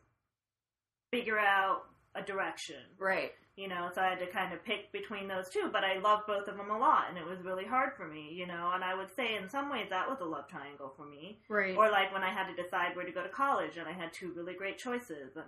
[1.12, 1.84] figure out
[2.14, 2.76] a direction.
[3.00, 3.32] Right.
[3.56, 6.28] You know, so I had to kind of pick between those two, but I loved
[6.28, 8.72] both of them a lot, and it was really hard for me, you know.
[8.74, 11.40] And I would say, in some ways, that was a love triangle for me.
[11.48, 11.76] Right.
[11.76, 14.12] Or like when I had to decide where to go to college, and I had
[14.12, 15.46] two really great choices, and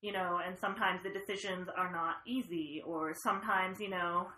[0.00, 4.28] you know, and sometimes the decisions are not easy, or sometimes you know,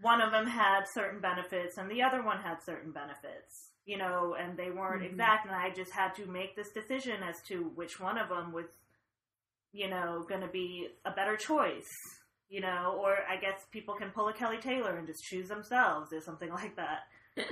[0.00, 4.34] one of them had certain benefits and the other one had certain benefits, you know,
[4.38, 5.10] and they weren't Mhm.
[5.10, 8.52] exact, and I just had to make this decision as to which one of them
[8.52, 8.66] was,
[9.72, 11.90] you know, going to be a better choice.
[12.48, 16.12] You know, or I guess people can pull a Kelly Taylor and just choose themselves
[16.12, 17.00] or something like that.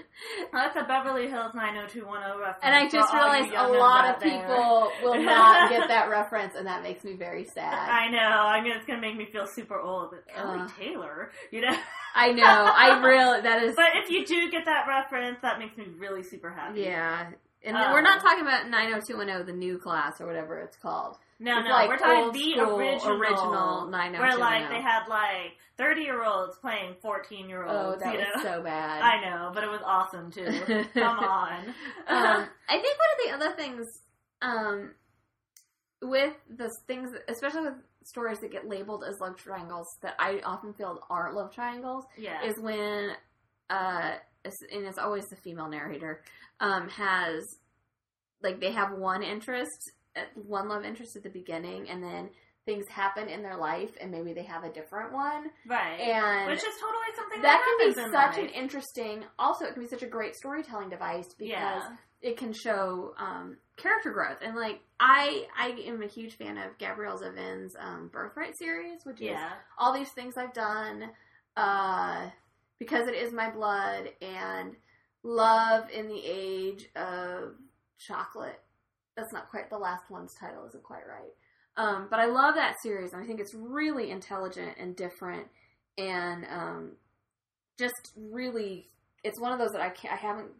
[0.52, 2.58] That's a Beverly Hills 90210 reference.
[2.62, 4.40] And I just realized a lot out of there.
[4.40, 7.74] people will not get that reference, and that makes me very sad.
[7.90, 8.18] I know.
[8.18, 10.10] I mean, it's gonna make me feel super old.
[10.12, 10.68] But Kelly Uh.
[10.78, 11.76] Taylor, you know.
[12.14, 12.44] I know.
[12.44, 16.22] I really that is but if you do get that reference, that makes me really
[16.22, 16.82] super happy.
[16.82, 17.30] yeah.
[17.66, 21.16] And Um, we're not talking about 90210, the new class or whatever it's called.
[21.44, 26.00] No, It's no, like we're talking the original, original where like they had like thirty
[26.00, 28.00] year olds playing fourteen year olds.
[28.00, 28.42] Oh, that you was know.
[28.56, 29.02] so bad.
[29.12, 30.46] I know, but it was awesome too.
[30.94, 31.66] Come on.
[31.68, 33.86] um, I think one of the other things
[34.40, 34.90] um,
[36.00, 37.74] with the things, especially with
[38.04, 42.42] stories that get labeled as love triangles, that I often feel aren't love triangles, yeah.
[42.44, 43.10] is when,
[43.70, 44.12] uh,
[44.44, 46.22] and it's always the female narrator,
[46.60, 47.42] um, has
[48.42, 49.92] like they have one interest,
[50.34, 52.30] one love interest at the beginning, and then
[52.66, 56.00] things happen in their life, and maybe they have a different one, right.
[56.00, 58.38] and Which is totally something that that, can be such life.
[58.38, 59.24] an interesting.
[59.38, 61.96] Also, it can be such a great storytelling device because yeah.
[62.22, 64.38] it can show um, character growth.
[64.42, 69.20] And like I, I am a huge fan of Gabrielle Zevin's um, Birthright series, which
[69.20, 69.50] is Yeah.
[69.76, 71.10] all these things I've done
[71.58, 72.30] uh,
[72.78, 74.74] because it is my blood and
[75.22, 77.56] love in the age of
[77.98, 78.58] chocolate.
[79.16, 81.32] That's not quite the last one's title isn't quite right.
[81.76, 85.46] Um, but I love that series and I think it's really intelligent and different
[85.98, 86.92] and um,
[87.78, 88.88] just really
[89.22, 90.50] it's one of those that I can't I haven't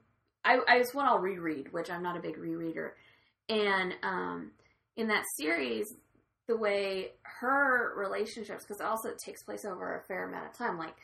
[0.45, 2.91] I, I it's one I'll reread, which I'm not a big rereader.
[3.49, 4.51] And um,
[4.97, 5.87] in that series,
[6.47, 10.79] the way her relationships, because also it takes place over a fair amount of time.
[10.79, 10.95] Like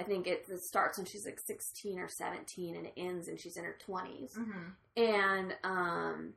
[0.00, 3.38] I think it, it starts when she's like 16 or 17, and it ends and
[3.38, 4.34] she's in her 20s.
[4.34, 6.32] hmm And um,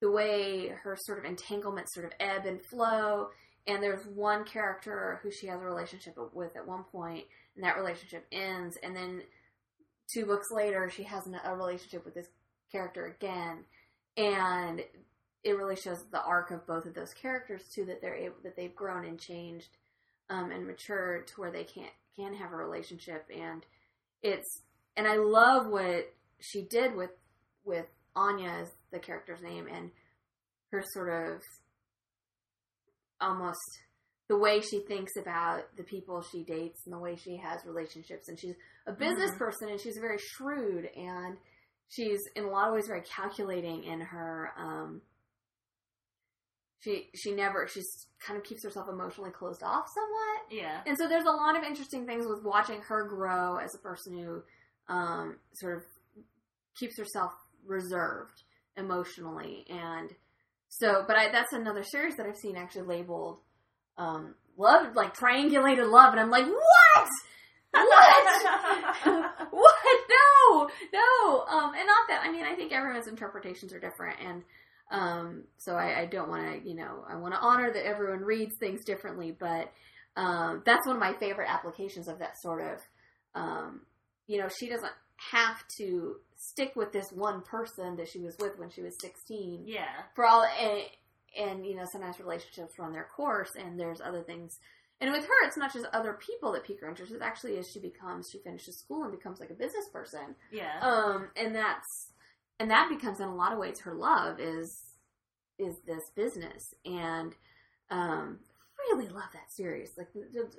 [0.00, 3.28] the way her sort of entanglements sort of ebb and flow.
[3.66, 7.24] And there's one character who she has a relationship with at one point,
[7.54, 8.78] and that relationship ends.
[8.82, 9.22] And then
[10.12, 12.28] two books later, she has a relationship with this
[12.72, 13.64] character again,
[14.16, 14.80] and
[15.44, 17.84] it really shows the arc of both of those characters too.
[17.84, 19.76] That they're able, that they've grown and changed
[20.30, 21.86] um, and matured to where they can
[22.16, 23.64] can have a relationship, and
[24.22, 24.62] it's
[24.96, 27.10] and I love what she did with
[27.64, 27.86] with
[28.16, 29.90] Anya is the character's name, and
[30.72, 31.40] her sort of
[33.20, 33.58] almost
[34.28, 38.28] the way she thinks about the people she dates and the way she has relationships
[38.28, 38.54] and she's
[38.86, 39.38] a business Mhm.
[39.38, 41.38] person and she's very shrewd and
[41.88, 45.00] she's in a lot of ways very calculating in her um
[46.80, 50.82] she she never she's kind of keeps herself emotionally closed off somewhat Yeah.
[50.86, 54.16] and so there's a lot of interesting things with watching her grow as a person
[54.16, 54.42] who
[54.92, 55.82] um, sort of
[56.78, 57.32] keeps herself
[57.66, 58.42] reserved
[58.78, 59.64] emotionally.
[59.68, 60.10] And
[60.68, 63.40] so, but I, that's another series that I've seen actually labeled
[63.96, 66.12] um, love, like triangulated love.
[66.12, 67.08] And I'm like, what?
[67.72, 68.26] What?
[69.50, 69.74] what?
[70.10, 71.44] No, no.
[71.46, 74.16] Um, and not that, I mean, I think everyone's interpretations are different.
[74.24, 74.42] And
[74.90, 78.20] um, so I, I don't want to, you know, I want to honor that everyone
[78.20, 79.72] reads things differently, but
[80.16, 82.80] um, that's one of my favorite applications of that sort of,
[83.34, 83.82] um,
[84.26, 84.92] you know, she doesn't
[85.32, 89.64] have to stick with this one person that she was with when she was 16
[89.66, 89.86] yeah.
[90.14, 90.80] for all, and,
[91.38, 94.58] and, you know, sometimes relationships run their course and there's other things.
[95.00, 97.12] And with her, it's not just other people that pique her interest.
[97.12, 100.34] It's actually as she becomes, she finishes school and becomes like a business person.
[100.50, 100.78] Yeah.
[100.80, 102.12] Um, and that's
[102.60, 104.82] and that becomes in a lot of ways her love is
[105.58, 107.34] is this business and
[107.90, 108.38] um
[108.90, 109.90] really love that series.
[109.96, 110.08] Like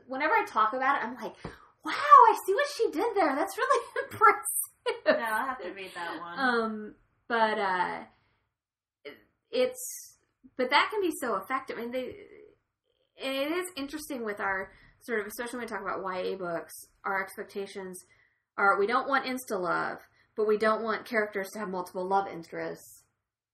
[0.07, 1.35] whenever I talk about it, I'm like,
[1.83, 3.35] wow, I see what she did there.
[3.35, 4.68] That's really impressive.
[5.05, 6.39] No, I'll have to read that one.
[6.39, 6.95] Um,
[7.27, 7.99] but uh,
[9.51, 10.15] it's
[10.57, 11.77] but that can be so effective.
[11.77, 12.15] I mean, they
[13.17, 14.71] it is interesting with our
[15.01, 16.73] sort of, especially when we talk about YA books,
[17.05, 18.03] our expectations
[18.57, 19.97] are we don't want insta love,
[20.35, 23.03] but we don't want characters to have multiple love interests.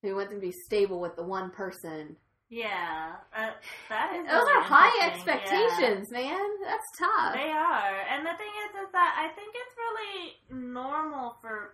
[0.04, 2.18] We want them to be stable with the one person.
[2.50, 3.52] Yeah, uh,
[3.90, 4.26] that is.
[4.28, 5.34] Those really are high interesting, yeah.
[5.34, 6.48] expectations, man.
[6.64, 7.34] That's tough.
[7.34, 7.96] They are.
[8.12, 11.74] And the thing is, is that I think it's really normal for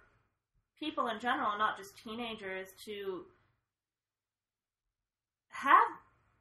[0.80, 3.26] people in general, not just teenagers, to
[5.49, 5.88] have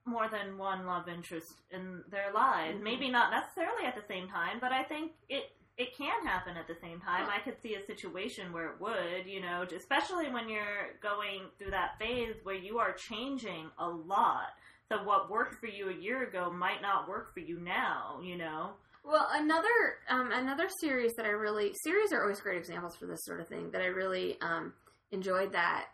[0.07, 2.79] more than one love interest in their lives.
[2.79, 2.83] Mhm.
[2.83, 6.69] Maybe not necessarily at the same time, but I think it it can happen at
[6.69, 7.27] the same time.
[7.31, 11.71] I could see a situation where it would, you know, especially when you're going through
[11.71, 14.53] that phase where you are changing a lot.
[14.91, 18.37] So what worked for you a year ago might not work for you now, you
[18.37, 18.73] know.
[19.03, 23.25] Well, another um, another series that I really series are always great examples for this
[23.25, 24.75] sort of thing that I really um,
[25.13, 25.87] enjoyed that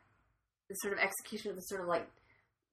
[0.69, 2.09] the sort of execution of the sort of like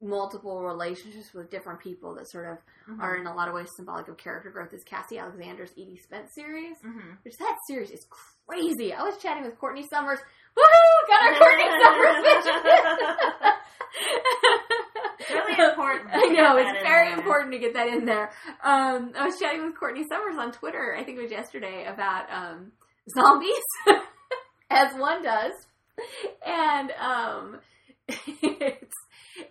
[0.04, 2.58] multiple relationships with different people that sort of
[3.00, 6.34] are in a lot of ways symbolic of character growth is Cassie Alexander's Edie Spence
[6.36, 8.06] series, hmm which that series is
[8.48, 8.94] crazy.
[8.94, 10.20] I was chatting with Courtney Summers.
[10.58, 11.08] Woohoo!
[11.08, 13.54] Got our Courtney Summers bitch.
[15.30, 17.18] really important I know it's very there.
[17.18, 18.32] important to get that in there.
[18.64, 20.96] Um, I was chatting with Courtney Summers on Twitter.
[20.98, 22.72] I think it was yesterday about um,
[23.18, 23.64] zombies,
[24.70, 25.54] as one does,
[26.46, 27.60] and um,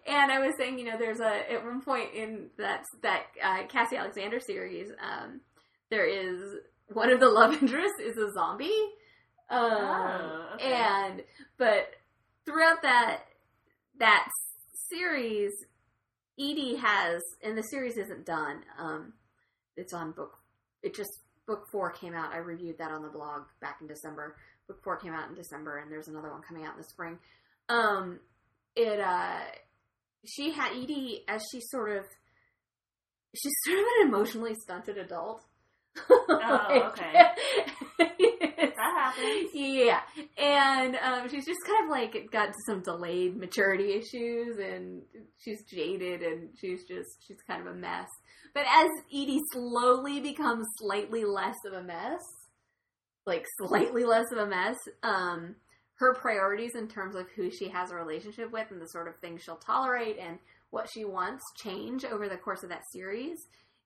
[0.06, 3.66] and I was saying, you know, there's a at one point in that that uh,
[3.68, 5.40] Cassie Alexander series, um,
[5.90, 6.40] there is
[6.88, 8.70] one of the love interests is a zombie.
[9.50, 10.72] Um, Oh, okay.
[10.72, 11.22] and
[11.58, 11.88] but
[12.46, 13.20] throughout that
[13.98, 14.28] that
[14.88, 15.52] series,
[16.38, 18.62] Edie has, and the series isn't done.
[18.78, 19.12] Um,
[19.76, 20.38] it's on book.
[20.82, 21.10] It just
[21.46, 22.32] book four came out.
[22.32, 24.36] I reviewed that on the blog back in December.
[24.68, 27.18] Book four came out in December, and there's another one coming out in the spring.
[27.68, 28.20] Um,
[28.76, 29.40] it uh,
[30.26, 32.04] she had Edie as she sort of
[33.34, 35.42] she's sort of an emotionally stunted adult.
[36.08, 37.12] Oh, okay.
[38.74, 39.50] That happens.
[39.54, 40.00] yeah,
[40.38, 45.02] and um, she's just kind of like got some delayed maturity issues, and
[45.38, 48.08] she's jaded, and she's just she's kind of a mess.
[48.54, 52.22] But as Edie slowly becomes slightly less of a mess,
[53.26, 55.56] like slightly less of a mess, um,
[56.02, 59.16] her priorities in terms of who she has a relationship with and the sort of
[59.18, 60.38] things she'll tolerate and
[60.70, 63.38] what she wants change over the course of that series.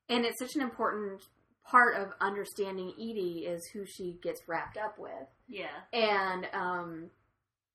[0.09, 1.21] And it's such an important
[1.63, 5.27] part of understanding Edie is who she gets wrapped up with.
[5.47, 5.67] Yeah.
[5.93, 7.09] And um,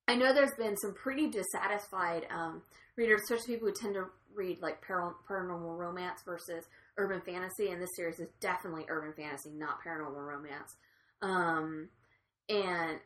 [0.09, 2.63] I know there's been some pretty dissatisfied um,
[2.97, 6.65] readers, especially people who tend to read like paranormal romance versus
[6.99, 7.69] urban fantasy.
[7.69, 10.75] And this series is definitely urban fantasy, not paranormal romance.
[11.21, 11.91] Um,
[12.49, 12.99] and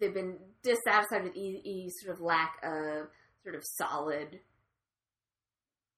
[0.00, 3.08] they've been dissatisfied with E- sort of lack of
[3.42, 4.40] sort of solid,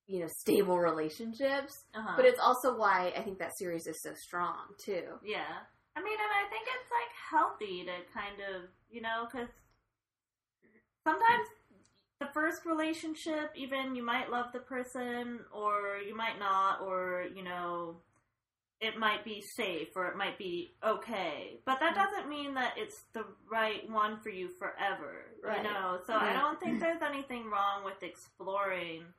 [0.06, 1.84] you know, stable relationships.
[1.94, 2.14] Uh-huh.
[2.16, 5.04] But it's also why I think that series is so strong too.
[5.24, 5.64] Yeah.
[5.96, 9.48] I mean, and I think it's like healthy to kind of, you know, because
[11.04, 11.48] sometimes
[12.20, 17.42] the first relationship, even you might love the person or you might not, or, you
[17.42, 17.96] know,
[18.80, 21.60] it might be safe or it might be okay.
[21.64, 22.04] But that Mhm.
[22.04, 25.56] doesn't mean that it's the right one for you forever, Right.
[25.58, 26.00] you know?
[26.06, 29.12] So I don't think there's anything wrong with exploring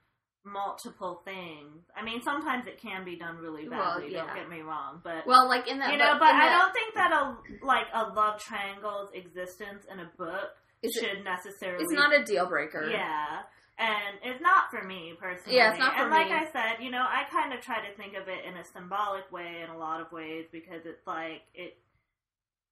[0.46, 1.84] multiple things.
[1.96, 4.26] I mean, sometimes it can be done really Well, badly, yeah.
[4.26, 6.60] don't get me wrong, but Well, like in that, you know, but in I that-
[6.60, 10.56] don't think that a like a love triangle's existence in a book
[10.98, 11.84] should necessarily.
[11.84, 12.90] it's not a deal breaker.
[12.90, 13.44] Yeah,
[13.80, 15.56] and it's not for me personally.
[15.58, 16.28] Yeah, it's not for and like.
[16.28, 19.32] I said, you know, I kind of try to think of it in a symbolic
[19.32, 21.78] way in a lot of ways because it's like it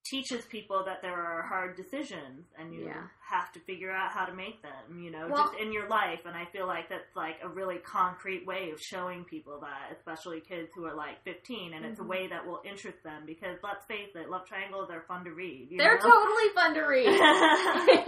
[0.05, 3.07] teaches people that there are hard decisions and you Yeah.
[3.29, 4.99] have to figure out how to make them.
[5.03, 7.79] You know, Well- just in your life, and I feel like that's like a really
[7.79, 12.03] concrete way of showing people that, especially kids who are like 15, and it's a
[12.03, 12.07] Mhm.
[12.07, 15.71] way that will interest them because let's face it, love triangles are fun to read.
[15.71, 16.09] you They're know?
[16.09, 17.07] totally fun to read.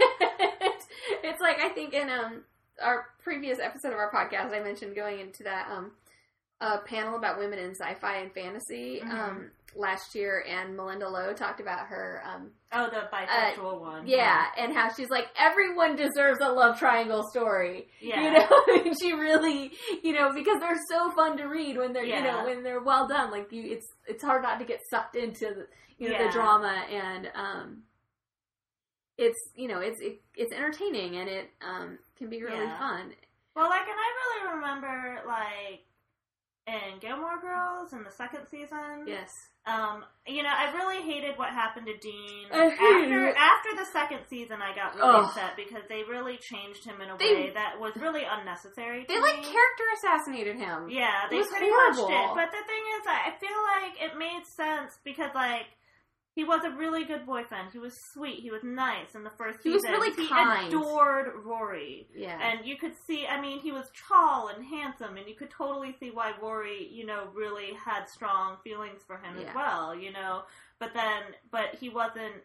[1.22, 2.44] it's like I think in um
[2.82, 5.92] our previous episode of our podcast, I mentioned going into that um
[6.62, 9.10] uh, panel about women in sci-fi and fantasy Mhm.
[9.10, 14.06] um last year, and Malinda Lo talked about her um oh, the bisexual one.
[14.06, 17.88] yeah, and how she's like everyone deserves a love triangle story.
[18.00, 18.20] Yeah.
[18.20, 18.30] You
[18.86, 19.72] know, she really,
[20.02, 23.06] you know, because they're so fun to read when they're, you know, when they're well
[23.08, 23.30] done.
[23.30, 25.66] Like you, it's it's hard not to get sucked into, the,
[25.98, 26.26] you know, Yeah.
[26.26, 27.82] the drama and um,
[29.20, 32.78] it's you know, it's it, it's entertaining and it um can be really Yeah.
[32.78, 33.12] fun.
[33.56, 35.82] Well, like, and I really remember, like,
[36.66, 39.04] in Gilmore Girls in the second season.
[39.06, 39.28] Yes.
[39.66, 42.46] Um, you know, I really hated what happened to Dean.
[42.52, 45.24] After after the second season, I got really Ugh.
[45.26, 49.04] upset because they really changed him in a They- way that was really unnecessary.
[49.08, 50.88] They to like character assassinated him.
[50.88, 52.08] Yeah, It they was pretty much horrible.
[52.08, 52.28] did.
[52.34, 55.66] But the thing is, I feel like it made sense because, like,
[56.40, 57.68] he was a really good boyfriend.
[57.70, 58.40] He was sweet.
[58.40, 60.68] He was nice in the first He was really he kind.
[60.68, 62.08] adored Rory.
[62.16, 62.38] Yeah.
[62.40, 65.94] And you could see, I mean, he was tall and handsome, and you could totally
[66.00, 69.48] see why Rory, you know, really had strong feelings for him Yeah.
[69.50, 70.44] as well, you know.
[70.78, 72.36] But then, but he wasn't,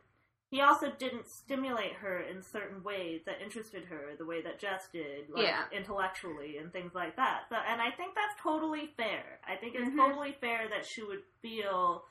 [0.52, 4.90] he also didn't stimulate her in certain ways that interested her, the way that Jess
[4.92, 5.64] did, like Yeah.
[5.72, 7.44] intellectually and things like that.
[7.48, 9.40] So, and I think that's totally fair.
[9.48, 9.96] I think it's Mhm.
[9.96, 12.06] totally fair that she would feel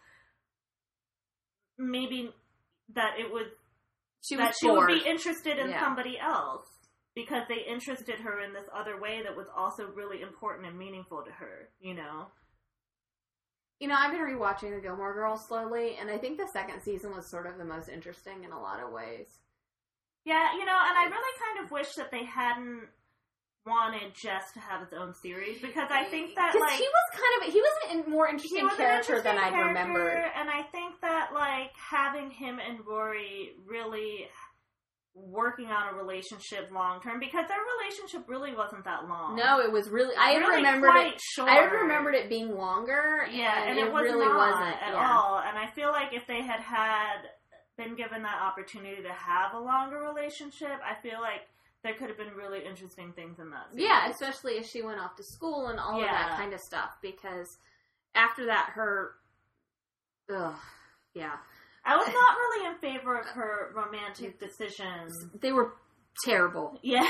[1.78, 2.32] maybe
[2.94, 3.46] that it would
[4.22, 5.80] she was that she would be interested in Yeah.
[5.80, 6.66] somebody else
[7.14, 11.22] because they interested her in this other way that was also really important and meaningful
[11.22, 12.26] to her, you know?
[13.80, 17.14] You know, I've been rewatching the Gilmore Girls slowly, and I think the second season
[17.14, 19.26] was sort of the most interesting in a lot of ways.
[20.24, 22.88] Yeah, you know, and I really kind of wish that they hadn't
[23.66, 27.48] wanted Jess to have its own series because I think that, like, he was kind
[27.48, 30.24] of he was an more interesting character than I'd character, remembered.
[30.36, 34.28] and I think that, like, having him and Rory really
[35.14, 39.36] working on a relationship long term because their relationship really wasn't that long.
[39.36, 41.20] No, it was really I really remembered quite it.
[41.20, 41.48] short.
[41.48, 43.26] I remembered it being longer.
[43.30, 45.12] Yeah, and, it, it, was really wasn't at yeah.
[45.12, 45.38] all.
[45.38, 47.30] And I feel like if they had had
[47.76, 51.42] been given that opportunity to have a longer relationship, I feel like
[51.84, 53.70] there could have been really interesting things in that.
[53.70, 53.86] Series.
[53.86, 56.90] Yeah, especially as she went off to school and all of that kind of stuff.
[57.02, 57.46] Because
[58.16, 59.12] after that, her,
[60.34, 60.54] ugh,
[61.14, 61.34] yeah,
[61.84, 65.12] I was not really in favor of her romantic decisions.
[65.40, 65.74] they were
[66.24, 66.78] terrible.
[66.82, 67.08] Yeah,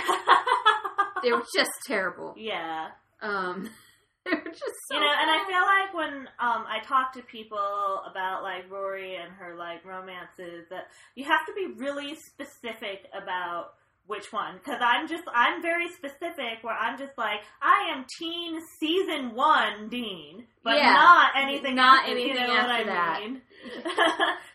[1.22, 2.34] They were just terrible.
[2.36, 2.88] yeah.
[3.22, 3.70] Um,
[4.26, 7.22] they were just so you know, and I feel like when um, I talk to
[7.22, 13.06] people about like Rory and her like romances, that you have to be really specific
[13.14, 13.74] about
[14.07, 14.57] which one.
[14.59, 19.88] Because I'm just I'm very specific, where I'm just like I am teen season one
[19.88, 20.92] Dean, but Yeah.
[20.92, 23.20] not anything, Not anything you know after what I that.
[23.22, 23.42] mean?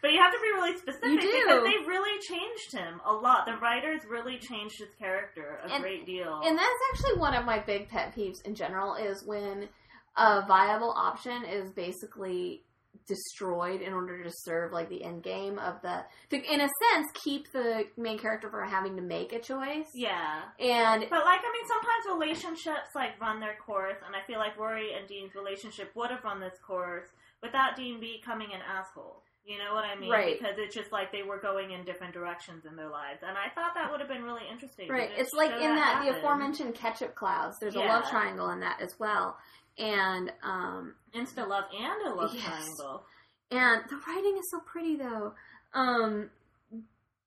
[0.02, 1.32] but you have to be really specific You do.
[1.46, 3.46] because they really changed him a lot.
[3.46, 6.42] The writers really changed his character a And- great deal.
[6.46, 9.68] And that's actually one of my big pet peeves in general is when
[10.16, 12.64] a viable option is basically
[13.10, 17.08] destroyed in order to serve like the end game of the to in a sense
[17.26, 19.88] keep the main character from having to make a choice.
[19.94, 20.44] yeah.
[20.60, 24.58] And But like, I mean, sometimes relationships like run their course, and I feel like
[24.58, 27.08] Rory and Dean's relationship would have run this course
[27.44, 29.24] without Dean becoming an asshole.
[29.46, 30.12] You know what I mean?
[30.12, 30.38] Right.
[30.40, 33.50] Because it's just like they were going in different directions in their lives, and I
[33.56, 34.88] thought that would have been really interesting.
[34.90, 37.58] right, it's like in that the aforementioned ketchup clouds.
[37.60, 39.38] There's a love triangle in that as well.
[39.78, 42.44] And um insta love and a love Yes.
[42.44, 43.06] triangle.
[43.50, 45.34] and the writing is so pretty though.
[45.74, 46.30] Um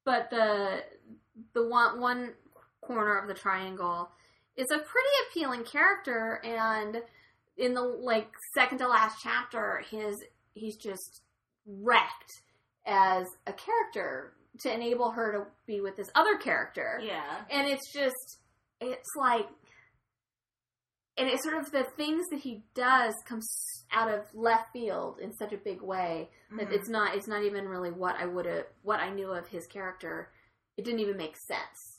[0.05, 0.85] but the
[1.55, 2.35] the one one
[2.83, 4.11] corner of the triangle
[4.57, 7.03] is a pretty appealing character and
[7.57, 10.23] in the like second to last chapter his
[10.55, 11.23] he's just
[11.67, 12.33] wrecked
[12.87, 17.45] as a character to enable her to be with this other character Yeah.
[17.51, 18.39] and it's just
[18.81, 19.49] it's like
[21.19, 23.47] and it's sort of the things that he does comes
[23.93, 26.73] out of left field in such a big way that Mhm.
[26.73, 29.67] it's not it's not even really what I would have what I knew of his
[29.67, 30.33] character.
[30.77, 31.91] It didn't even make sense.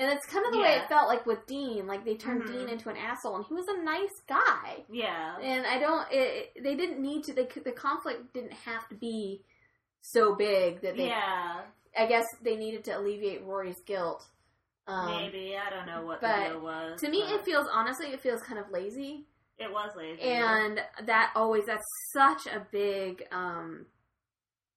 [0.00, 1.86] And it's kind of the way it felt like with Dean.
[1.88, 2.52] Like they turned Mhm.
[2.52, 4.84] Dean into an asshole, and he was a nice guy.
[4.88, 5.36] Yeah.
[5.38, 6.06] And I don't.
[6.12, 7.32] It, it- they didn't need to.
[7.32, 9.42] They could, the conflict didn't have to be
[10.00, 11.08] so big that they.
[11.08, 11.62] yeah.
[11.98, 14.24] I guess they needed to alleviate Rory's guilt.
[14.86, 17.00] Um, Maybe I don't know what but the deal was.
[17.00, 19.26] To me, but it feels honestly, it feels kind of lazy,
[19.58, 20.22] it was lazy.
[20.22, 21.82] and that always that's
[22.12, 23.84] such a big um,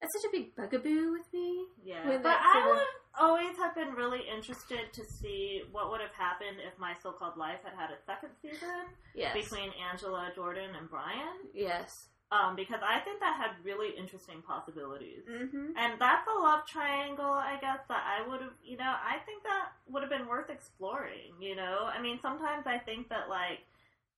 [0.01, 1.65] that's such a big bugaboo with me.
[1.83, 2.87] Yeah, with but I sort of- would
[3.19, 7.59] always have been really interested to see what would have happened if My So-Called Life
[7.63, 11.37] had had a second season Yes, between Angela, Jordan, and Brian.
[11.53, 15.25] yes, Um, because I think that had really interesting possibilities.
[15.29, 15.75] mm-hmm.
[15.77, 19.43] And that's a love triangle, I guess, that I would have, you know, I think
[19.43, 21.83] that would have been worth exploring, you know?
[21.93, 23.59] I mean, sometimes I think that, like,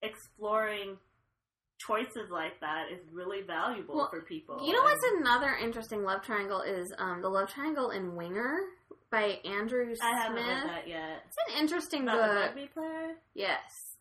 [0.04, 0.98] exploring
[1.88, 4.66] choices like that is really valuable Well, for people.
[4.66, 8.60] You know what's And another interesting love triangle is um, the love triangle in Winger
[9.12, 11.24] by Andrew I haven't read that yet.
[11.28, 12.46] It's an interesting About book.
[12.48, 13.14] rugby player?
[13.36, 13.60] Yes,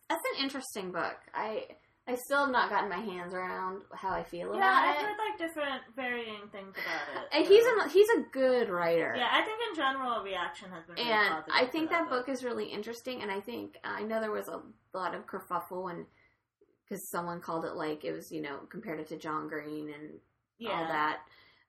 [0.09, 1.17] that's an interesting book.
[1.33, 1.65] I
[2.05, 4.59] I still have not gotten my hands around how I feel Yeah, about it.
[4.59, 7.29] Yeah, I've heard like different varying things about it.
[7.31, 9.13] And so- he's a he's a good writer.
[9.17, 12.27] yeah, I think in general reaction has been really and positive I think that book
[12.27, 13.21] is really interesting.
[13.21, 14.61] And I think I know there was a
[14.97, 16.05] lot of kerfuffle and
[16.87, 20.11] because someone called it like it was you know compared it to John Green and
[20.59, 20.71] yeah.
[20.71, 21.19] all that.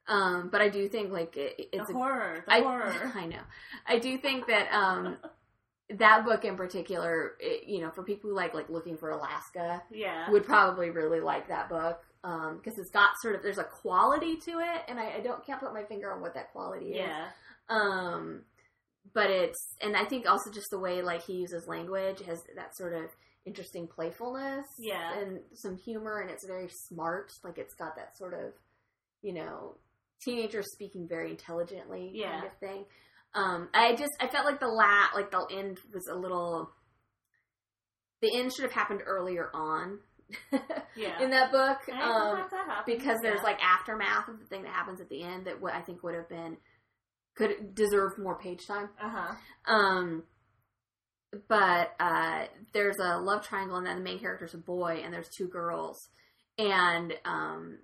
[0.06, 2.44] Um, but I do think like it, it's the a horror.
[2.46, 3.12] The I, horror.
[3.14, 3.40] I know.
[3.86, 5.16] I do think that um,
[5.90, 9.82] that book in particular, it, you know, for people who like like looking for Alaska,
[9.90, 10.30] Yeah.
[10.30, 14.52] would probably really like that book because it's got sort of there's a quality to
[14.60, 16.96] it, and I, I don't can't put my finger on what that quality is.
[16.96, 17.26] yeah.
[17.68, 18.42] Um,
[19.14, 22.76] but it's and I think also just the way like he uses language has that
[22.76, 23.04] sort of
[23.47, 25.18] interesting playfulness, Yeah.
[25.18, 27.30] and some humor, and it's very smart.
[27.42, 28.53] Like it's got that sort of
[29.22, 29.76] you know
[30.22, 32.32] teenagers speaking very intelligently Yeah.
[32.40, 32.84] kind of thing.
[33.34, 36.70] Um, I just I felt like the lat like the end was a little.
[38.22, 39.99] The end should have happened earlier on
[40.97, 41.22] Yeah.
[41.22, 41.78] in that book.
[41.92, 43.42] Um, that because there's yeah.
[43.42, 46.14] like aftermath of the thing that happens at the end that what I think would
[46.14, 46.57] have been
[47.36, 48.88] could deserve more page time.
[49.03, 49.34] Uh huh.
[49.72, 50.22] Um,
[51.49, 55.28] but uh, there's a love triangle, and then the main character's a boy, and there's
[55.37, 56.09] two girls,
[56.59, 57.78] and um,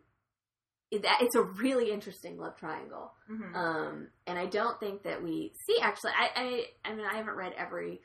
[0.91, 3.13] it, it's a really interesting love triangle.
[3.29, 6.13] hmm Um, and I don't think that we see actually.
[6.19, 6.31] I,
[6.85, 8.01] I I mean I haven't read every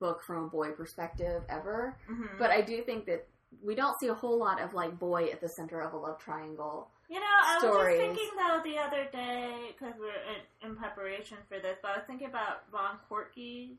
[0.00, 3.26] book from a boy perspective ever, hmm but I do think that
[3.64, 6.18] we don't see a whole lot of like boy at the center of a love
[6.20, 6.90] triangle.
[7.08, 11.38] You know, I was just thinking though the other day because we're in, in preparation
[11.48, 13.76] for this, but I was thinking about Ron Koertge.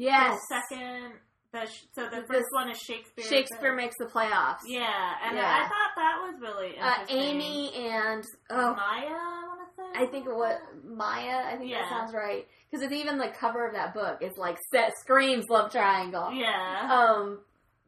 [0.00, 1.12] Yes, The second,
[1.52, 3.24] the so the first one is Shakespeare.
[3.24, 4.60] Shakespeare makes the playoffs.
[4.66, 5.58] Yeah, and Yeah.
[5.64, 7.04] I thought that was really Uh.
[7.08, 10.02] Amy and oh, Maya, I want to say.
[10.02, 11.42] I think it was Maya.
[11.52, 11.80] I think Yeah.
[11.82, 14.18] that sounds right because it's even the cover of that book.
[14.22, 16.32] It's like set screams love triangle.
[16.32, 16.88] Yeah.
[16.90, 17.40] Um,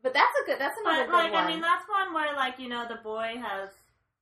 [0.03, 0.59] but that's a good.
[0.59, 1.45] That's another But good like, one.
[1.45, 3.71] I mean, that's one where like you know the boy has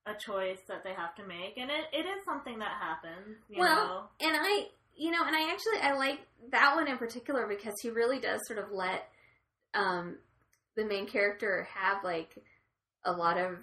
[0.06, 3.36] a choice that they have to make, and it, it is something that happens.
[3.48, 3.86] You Well,
[4.20, 4.26] know?
[4.28, 4.68] and I,
[5.00, 6.18] you know, and I actually I like
[6.52, 9.08] that one in particular because he really does sort of let
[9.74, 10.16] um
[10.76, 12.36] the main character have like
[13.04, 13.56] a lot of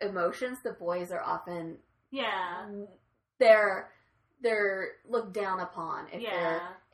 [0.00, 0.58] emotions.
[0.62, 1.78] The boys are often
[2.10, 2.68] yeah,
[3.38, 3.88] they're
[4.42, 6.30] they're looked down upon if yeah,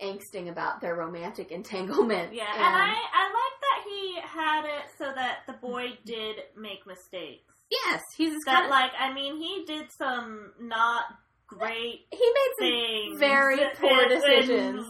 [0.00, 2.32] they're angsting about their romantic entanglement.
[2.34, 2.44] yeah.
[2.54, 7.52] And, I I like that he had it so that the boy did make mistakes.
[7.70, 11.04] yes, he's That kind of like I mean he did some not
[11.48, 14.86] great he made some things, very in- poor in decisions.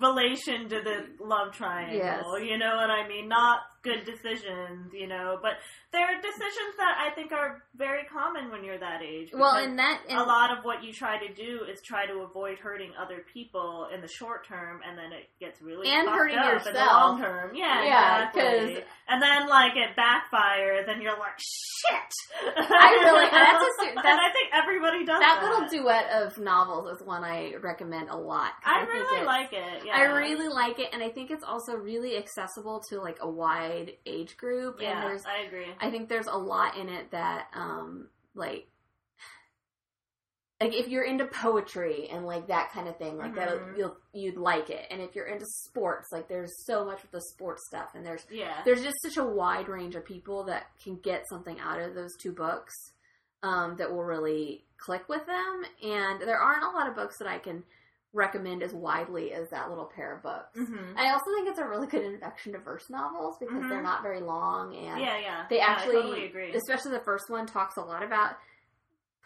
[0.00, 1.96] relation to the love triangle.
[1.98, 2.24] Yes.
[2.48, 3.28] You know what I mean?
[3.28, 5.52] Not good decisions, you know, but
[5.92, 9.30] there are decisions that I think are very common when you're that age.
[9.32, 12.20] well, and that and a lot of what you try to do is try to
[12.20, 16.36] avoid hurting other people in the short term, and then it gets really And hurting
[16.38, 16.92] up in the yourself.
[16.92, 17.54] long term.
[17.54, 18.84] Yeah, Yeah, exactly.
[19.08, 22.12] And then like it backfires, and you're like, shit.
[22.56, 25.42] I really- that's a ser- and I think everybody does that that.
[25.42, 28.52] little duet of novels is one I recommend a lot.
[28.64, 29.82] I think really like it.
[29.86, 29.96] Yeah.
[29.96, 33.67] I really like it, and I think it's also really accessible to like a wide
[34.06, 34.80] age group.
[34.80, 35.66] Yeah, And there's, I agree.
[35.80, 38.68] I think there's a lot in it that, um, like,
[40.60, 43.76] like if you're into poetry and like that kind of thing, like that, Mhm.
[43.78, 44.86] you'll you'd like it.
[44.90, 48.26] And if you're into sports, like there's so much with the sports stuff, and there's
[48.28, 48.60] Yeah.
[48.64, 52.16] there's just such a wide range of people that can get something out of those
[52.16, 52.74] two books
[53.44, 55.64] um, that will really click with them.
[55.80, 57.62] And there aren't a lot of books that I can
[58.14, 60.56] recommend as widely as that little pair of books.
[60.56, 63.68] hmm I also think it's a really good introduction to verse novels because Mhm.
[63.68, 65.46] they're not very long and Yeah, yeah.
[65.50, 66.52] they Yeah, actually, totally agree.
[66.54, 68.36] especially the first one, talks a lot about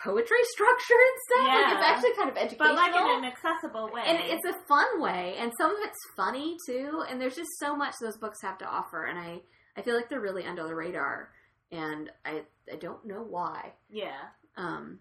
[0.02, 1.46] poetry structure and stuff.
[1.54, 2.74] Like it's actually kind of educational.
[2.74, 4.02] But like in an accessible way.
[4.04, 7.04] and it's a fun way, and some of it's funny too.
[7.08, 9.42] And there's just so much those books have to offer, and I
[9.76, 11.30] I feel like they're really under the radar,
[11.70, 13.74] and I I don't know why.
[13.88, 14.18] yeah.
[14.56, 14.98] Um,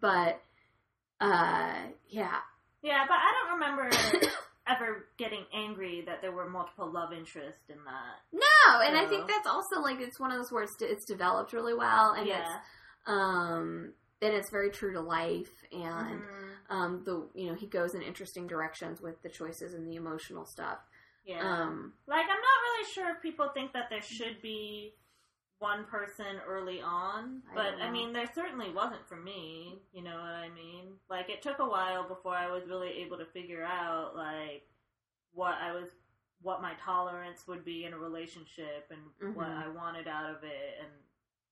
[0.00, 0.40] but
[1.20, 1.74] uh,
[2.08, 2.38] yeah,
[2.82, 3.90] Yeah, but I don't remember
[4.68, 8.16] ever getting angry that there were multiple love interests in that.
[8.32, 11.52] no, and I think that's also like it's one of those where it's, it's developed
[11.52, 12.40] really well, and yeah.
[12.40, 12.50] it's
[13.06, 13.92] um,
[14.22, 16.48] and it's very true to life, and Mhm.
[16.70, 20.44] um, the you know he goes in interesting directions with the choices and the emotional
[20.46, 20.78] stuff.
[21.24, 21.40] Yeah.
[21.40, 24.94] Um, like I'm not really sure if people think that there should be
[25.58, 30.14] one person early on, but don't I, mean there certainly wasn't for me, you know
[30.16, 30.94] what I mean?
[31.08, 34.68] Like it took a while before I was really able to figure out like
[35.32, 35.88] what I was
[36.42, 39.64] what my tolerance would be in a relationship and what Mhm.
[39.64, 40.90] I wanted out of it and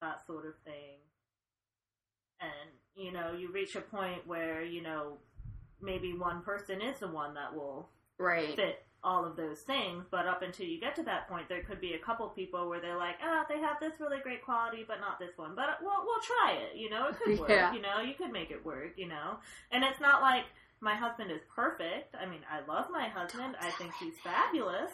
[0.01, 0.99] that sort of thing.
[2.41, 5.19] And you know, you reach a point where, you know,
[5.81, 7.89] maybe one person is the one that will
[8.19, 8.55] right.
[8.55, 11.81] fit all of those things, but up until you get to that point, there could
[11.81, 15.01] be a couple people where they're like, ah, they have this really great quality, but
[15.01, 15.55] not this one.
[15.55, 16.77] But we'll we'll try it.
[16.77, 17.51] You know, it could work.
[17.51, 17.73] Yeah.
[17.73, 18.95] You know, you could make it work.
[18.97, 19.39] You know,
[19.71, 20.45] and it's not like
[20.81, 22.15] my husband is perfect.
[22.19, 23.57] I mean, I love my husband.
[23.61, 24.93] I think he's fabulous.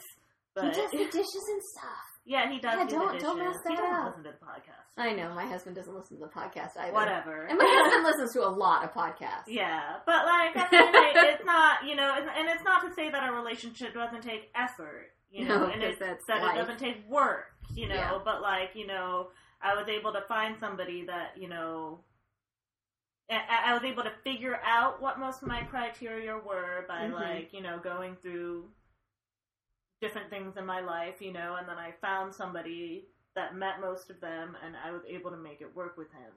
[0.54, 2.09] But he does the dishes and stuff.
[2.30, 2.74] Yeah, he does.
[2.78, 4.06] Yeah, do don't- don't mess He that doesn't up.
[4.06, 4.86] listen to the podcast.
[4.96, 6.92] I know my husband doesn't listen to the podcast either.
[6.92, 7.42] Whatever.
[7.46, 9.48] And my husband listens to a lot of podcasts.
[9.48, 12.62] Yeah, but like at the end of the day, it's not you know, and it's
[12.62, 16.18] not to say that a relationship doesn't take effort, you know, No, and it's that
[16.28, 16.54] life.
[16.54, 17.94] it doesn't take work, you know.
[17.96, 18.18] Yeah.
[18.24, 22.04] But like you know, I was able to find somebody that you know.
[23.32, 27.12] I was able to figure out what most of my criteria were by Mhm.
[27.12, 28.70] like you know going through
[30.00, 34.10] different things in my life, you know, and then I found somebody that met most
[34.10, 36.32] of them, and I was able to make it work with him.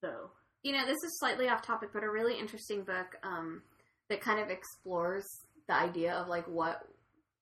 [0.00, 0.30] So
[0.62, 3.62] You know, this is slightly off topic, but a really interesting book um,
[4.08, 5.24] that kind of explores
[5.68, 6.82] the idea of like what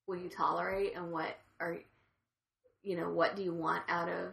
[0.07, 1.78] will you tolerate and what are
[2.82, 4.32] you know what do you want out of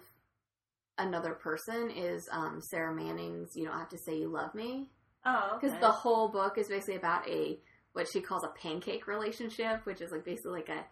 [0.98, 4.90] another person is um, Sarra Manning's "You Don't Have to Say You Love Me"
[5.26, 5.82] oh, because okay.
[5.82, 7.60] the whole book is basically about a
[7.94, 10.86] what she calls a pancake relationship, which is like basically like a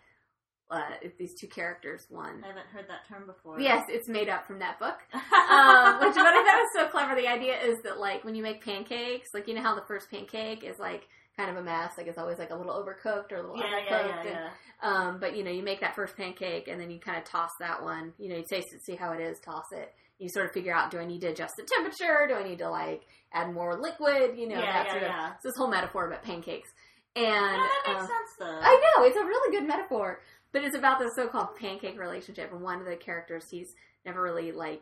[0.71, 0.81] uh,
[1.19, 2.05] these two characters.
[2.09, 3.59] One, I haven't heard that term before.
[3.59, 7.15] yes, it's made up from that book um, which what I thought was so clever.
[7.15, 10.09] The idea is that like when you make pancakes, like you know how the first
[10.09, 11.03] pancake is like
[11.37, 13.65] kind of a mess, like it's always like a little overcooked or a little yeah,
[13.65, 13.89] undercooked.
[13.89, 14.49] yeah, yeah, and, yeah.
[14.81, 17.51] Um, but you know, you make that first pancake and then you kind of toss
[17.59, 18.13] that one.
[18.17, 19.93] You know, you taste it, see how it is, toss it.
[20.17, 22.25] You sort of figure out: do I need to adjust the temperature?
[22.27, 23.03] Do I need to like
[23.33, 24.37] add more liquid?
[24.37, 25.09] You know, Yeah, that yeah, sort of.
[25.09, 25.31] yeah.
[25.35, 26.69] It's this whole metaphor about pancakes,
[27.15, 28.59] and that makes um, sense though.
[28.61, 30.21] I know it's a really good metaphor,
[30.55, 32.51] but it's about this so-called pancake relationship.
[32.53, 33.75] And one of the characters, he's
[34.05, 34.81] never really like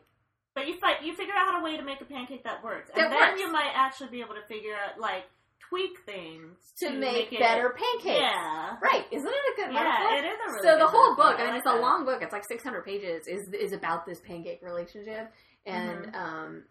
[0.55, 2.91] but you fight, you figure out how to way to make a pancake that works,
[2.93, 3.41] and That then works.
[3.41, 5.23] you might actually be able to figure out like
[5.67, 8.21] tweak things to, make, it- better pancakes.
[8.21, 9.03] Yeah, Right.
[9.11, 10.11] Isn't it a good metaphor?
[10.11, 10.61] yeah, it is a really.
[10.67, 12.21] so the whole book, I mean, it's a long book.
[12.21, 13.27] It's like 600 pages.
[13.27, 15.33] is is about this pancake relationship,
[15.65, 16.15] and Mm-hmm.
[16.15, 16.63] um,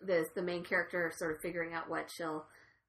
[0.00, 2.46] this the main character sort of figuring out what she'll,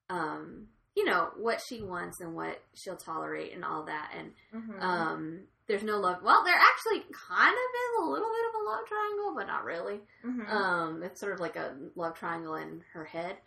[0.09, 0.67] um,
[0.97, 4.11] you know, what she wants and what she'll tolerate and all that.
[4.17, 4.81] And Mhm.
[4.81, 6.23] um, there's no love.
[6.23, 9.63] Well, there actually kind of is a little bit of a love triangle, but not
[9.63, 10.01] really.
[10.25, 10.49] Mhm.
[10.49, 13.37] Um, it's sort of like a love triangle in her head,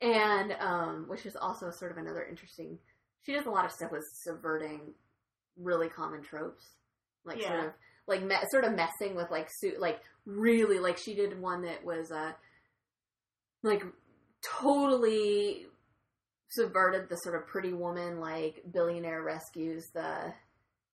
[0.00, 2.78] and um, which is also sort of another interesting.
[3.26, 4.94] She does a lot of stuff with subverting
[5.58, 6.64] really common tropes,
[7.24, 7.72] like sort of
[8.06, 11.84] like me- sort of messing with like suit, like really like she did one that
[11.84, 12.32] was uh
[13.62, 13.84] like
[14.42, 15.66] totally
[16.48, 20.32] subverted the sort of pretty woman like billionaire rescues the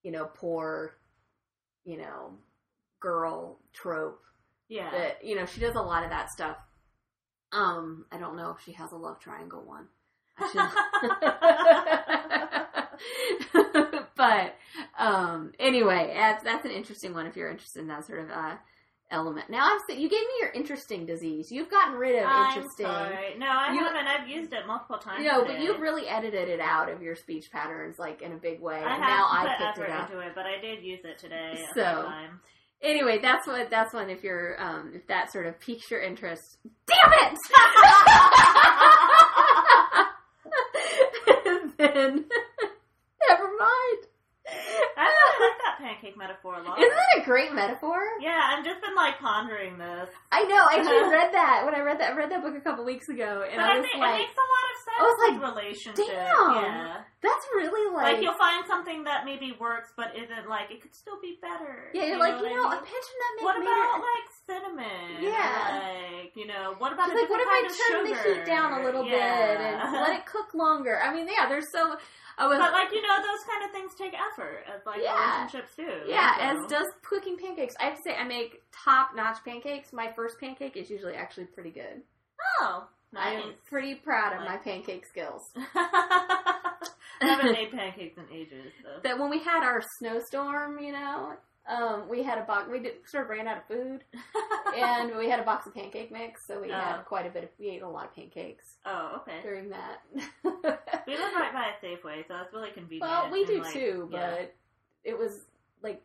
[0.04, 0.96] you know poor
[1.84, 2.32] you know
[3.00, 4.22] girl trope
[4.70, 4.90] yeah.
[4.92, 6.58] that you know she does a lot of that stuff.
[7.52, 9.88] Um, I don't know if she has a love triangle one.
[14.22, 14.56] But
[15.00, 18.54] um, anyway, that's, that's an interesting one if you're interested in that sort of uh,
[19.12, 19.50] element.
[19.50, 21.52] Now, I'm you gave me your interesting disease.
[21.52, 22.86] You've gotten rid of I'm interesting.
[22.86, 23.36] sorry.
[23.38, 24.08] No, I You- haven't.
[24.08, 25.24] I've used it multiple times.
[25.24, 28.38] You know, but you've really edited it out of your speech patterns, like in a
[28.38, 28.76] big way.
[28.76, 30.10] I and have now put I picked effort it up.
[30.10, 31.64] into it, but I did use it today.
[31.76, 32.10] So.
[32.84, 34.10] Anyway, that's what that's one.
[34.10, 36.42] If you're um, if that sort of piques your interest,
[36.88, 37.38] damn it!
[41.78, 42.26] then
[43.28, 44.02] never mind.
[44.98, 46.80] I really like that pancake metaphor a lot.
[46.80, 48.00] Isn't that a great metaphor?
[48.22, 50.10] Yeah, I've just been like pondering this.
[50.32, 50.56] I know.
[50.56, 52.12] I actually read that when I read that.
[52.12, 54.18] I read that book a couple weeks ago, and But I I was think it
[54.18, 56.08] makes a lot of sense I was like, relationship.
[56.08, 56.56] damn.
[56.64, 57.02] Yeah.
[57.22, 60.94] "That's really like." Like, you'll find something that maybe works, but isn't like it could
[60.96, 61.90] still be better.
[61.94, 62.86] yeah, you're like, you know, I a mean?
[62.86, 65.22] pension that made What about like cinnamon?
[65.22, 65.82] Yeah.
[66.22, 68.82] Like you know, what about a like, what if I of turn the heat down
[68.82, 69.48] a little Yeah.
[69.58, 71.00] bit and let it cook longer?
[71.02, 71.98] I mean, yeah, there's so.
[72.38, 75.14] I was, But like you know, those kind of things take effort, as like Yeah.
[75.14, 75.88] relationships do.
[76.08, 76.42] Yeah, so.
[76.42, 77.76] as does cooking pancakes.
[77.80, 79.94] I have to say, I make top notch pancakes.
[79.94, 82.02] My first pancake is usually actually pretty good.
[82.62, 83.44] Oh, I nice.
[83.44, 85.42] am pretty proud of my pancake skills.
[85.76, 86.74] I
[87.22, 89.00] haven't made pancakes in ages, though.
[89.04, 91.34] That when we had our snowstorm, you know,
[91.68, 92.68] um, we had a box.
[92.72, 94.04] We did, sort of ran out of food,
[94.76, 96.76] and we had a box of pancake mix, so we Oh.
[96.76, 97.44] had quite a bit.
[97.44, 99.42] Of, we ate a lot of pancakes oh, okay.
[99.44, 100.02] during that.
[101.08, 103.10] We live right by a Safeway, so it's really convenient.
[103.10, 104.46] well, we and, do like, too, but yeah.
[105.04, 105.32] it was
[105.82, 106.02] like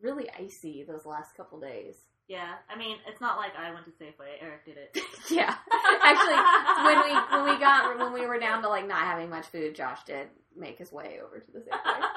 [0.00, 1.96] really icy those last couple days.
[2.26, 4.40] Yeah, I mean, it's not like I went to Safeway.
[4.40, 4.96] Eric did it.
[5.30, 5.54] yeah.
[6.02, 6.36] Actually,
[6.84, 9.74] when we when we got when we were down to like not having much food,
[9.74, 12.08] Josh did make his way over to the Safeway.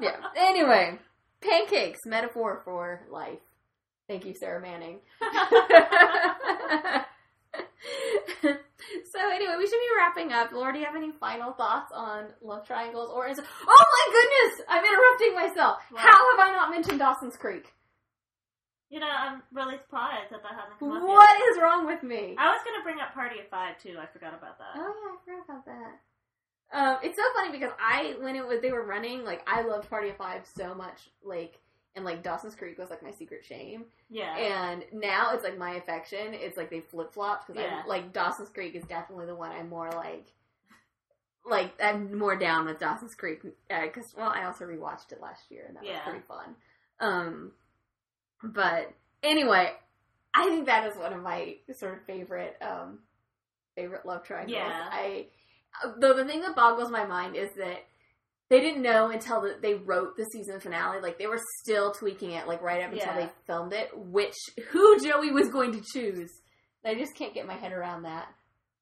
[0.00, 0.16] yeah.
[0.36, 0.98] Anyway,
[1.40, 3.40] pancakes metaphor for life.
[4.06, 5.00] Thank you, Sarra Manning.
[5.20, 5.28] so
[9.32, 10.52] anyway, we should be wrapping up.
[10.52, 13.44] Laura, do you have any final thoughts on love triangles, or is it?
[13.66, 14.66] Oh my goodness!
[14.68, 15.78] I'm interrupting myself.
[15.90, 16.02] What?
[16.02, 17.72] How have I not mentioned Dawson's Creek?
[18.90, 21.48] You know, I'm really surprised that that hasn't come up What yet.
[21.50, 22.36] is wrong with me?
[22.38, 23.96] I was gonna bring up Party of Five too.
[24.00, 24.74] I forgot about that.
[24.76, 26.00] Oh yeah, I forgot about that.
[26.72, 29.88] Um, it's so funny because I when it was they were running, like I loved
[29.90, 31.08] Party of Five so much.
[31.22, 31.58] Like
[31.96, 33.84] and like Dawson's Creek was like my secret shame.
[34.10, 34.36] Yeah.
[34.36, 36.32] And now it's like my affection.
[36.34, 37.80] It's like they flip flopped because Yeah.
[37.82, 40.26] I'm like Dawson's Creek is definitely the one I'm more like.
[41.46, 45.64] Like I'm more down with Dawson's Creek because well I also rewatched it last year
[45.68, 46.56] and that was pretty fun.
[47.00, 47.52] Um,
[48.52, 48.92] but
[49.22, 49.72] anyway,
[50.34, 52.98] I think that is one of my sort of favorite um
[53.76, 54.56] favorite love triangles.
[54.56, 54.88] Yeah.
[54.90, 55.26] I
[55.98, 57.84] though the thing that boggles my mind is that
[58.50, 61.00] they didn't know until the, they wrote the season finale.
[61.00, 63.26] Like they were still tweaking it, like right up until Yeah.
[63.26, 64.34] they filmed it, which
[64.70, 66.30] who Joey was going to choose.
[66.84, 68.28] I just can't get my head around that.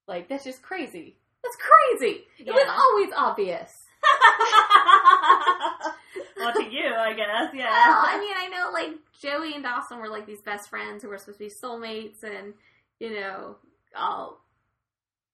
[0.08, 1.16] Like that's just crazy.
[1.42, 2.24] That's crazy.
[2.38, 3.70] It was always obvious.
[6.36, 7.52] well, to you, I guess.
[7.54, 7.70] Yeah.
[7.70, 8.90] Well, I mean, I know like
[9.22, 12.54] Joey and Dawson were like these best friends who were supposed to be soulmates, and
[12.98, 13.56] you know,
[13.96, 14.40] all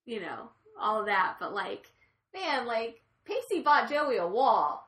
[0.05, 1.37] you know, all of that.
[1.41, 1.91] But like,
[2.35, 4.87] man, like Pacey bought Joey a wall.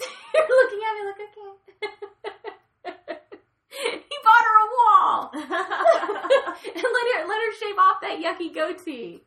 [0.34, 3.18] You're looking at me like okay.
[3.72, 9.24] he bought her a wall and let her let her shave off that yucky goatee.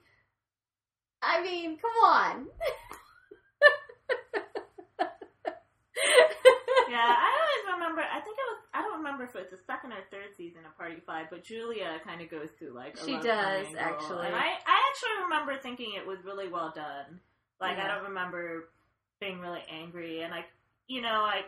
[1.21, 2.47] I mean, come on.
[6.93, 8.01] Yeah, I always remember.
[8.01, 8.59] I think it was.
[8.73, 11.43] I don't remember if it was the second or third season of Party Five, but
[11.43, 13.77] Julia kind of goes through like a She does, triangle.
[13.79, 14.27] actually.
[14.27, 17.19] and I I actually remember thinking it was really well done.
[17.59, 18.69] Like I don't remember
[19.19, 20.45] being really angry, and I,
[20.87, 21.41] you know, I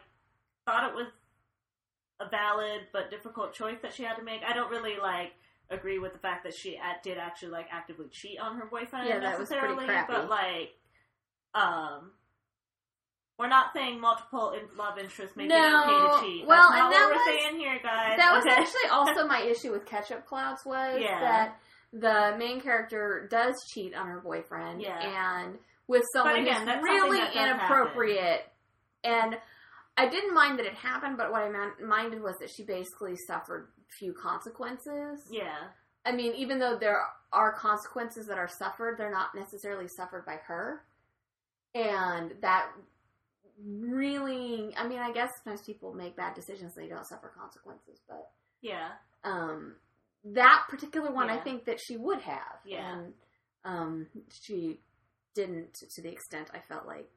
[0.66, 1.08] thought it was
[2.20, 4.42] a valid but difficult choice that she had to make.
[4.48, 5.34] I don't really like
[5.70, 9.08] agree with the fact that she a- did actually like actively cheat on her boyfriend
[9.08, 10.72] Yeah, that was pretty necessarily, but like,
[11.54, 12.12] um.
[13.38, 16.48] We're not saying multiple in- love interests make it No, okay to cheat.
[16.48, 18.18] well, That's not and that what we're was- saying here, guys.
[18.18, 21.20] That was actually also my issue with Ketchup Clouds was Yeah.
[21.20, 21.60] that
[21.92, 25.00] the main character does cheat on her boyfriend Yeah.
[25.44, 25.58] and
[25.88, 28.52] with someone again, who's that's really that inappropriate.
[29.04, 29.38] And
[29.98, 33.16] I didn't mind that it happened, but what I meant, minded was that she basically
[33.28, 33.70] suffered
[34.00, 35.28] few consequences.
[35.32, 35.56] yeah,
[36.06, 40.38] I mean, even though there are consequences that are suffered, they're not necessarily suffered by
[40.48, 40.84] her.
[41.74, 42.68] And that
[43.64, 48.02] really, I mean, I guess sometimes people make bad decisions and they don't suffer consequences,
[48.08, 48.30] but
[48.62, 48.90] yeah,
[49.24, 49.76] um,
[50.24, 52.60] that particular one, I think that she would have.
[52.66, 52.94] Yeah.
[52.94, 53.14] And
[53.64, 54.80] um, she
[55.34, 57.08] didn't to the extent I felt like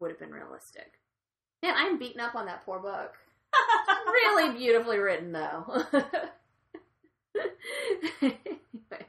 [0.00, 0.92] would have been realistic.
[1.62, 3.14] Man, I'm beaten up on that poor book.
[4.06, 5.84] really beautifully written, though.
[8.22, 9.06] Anyway,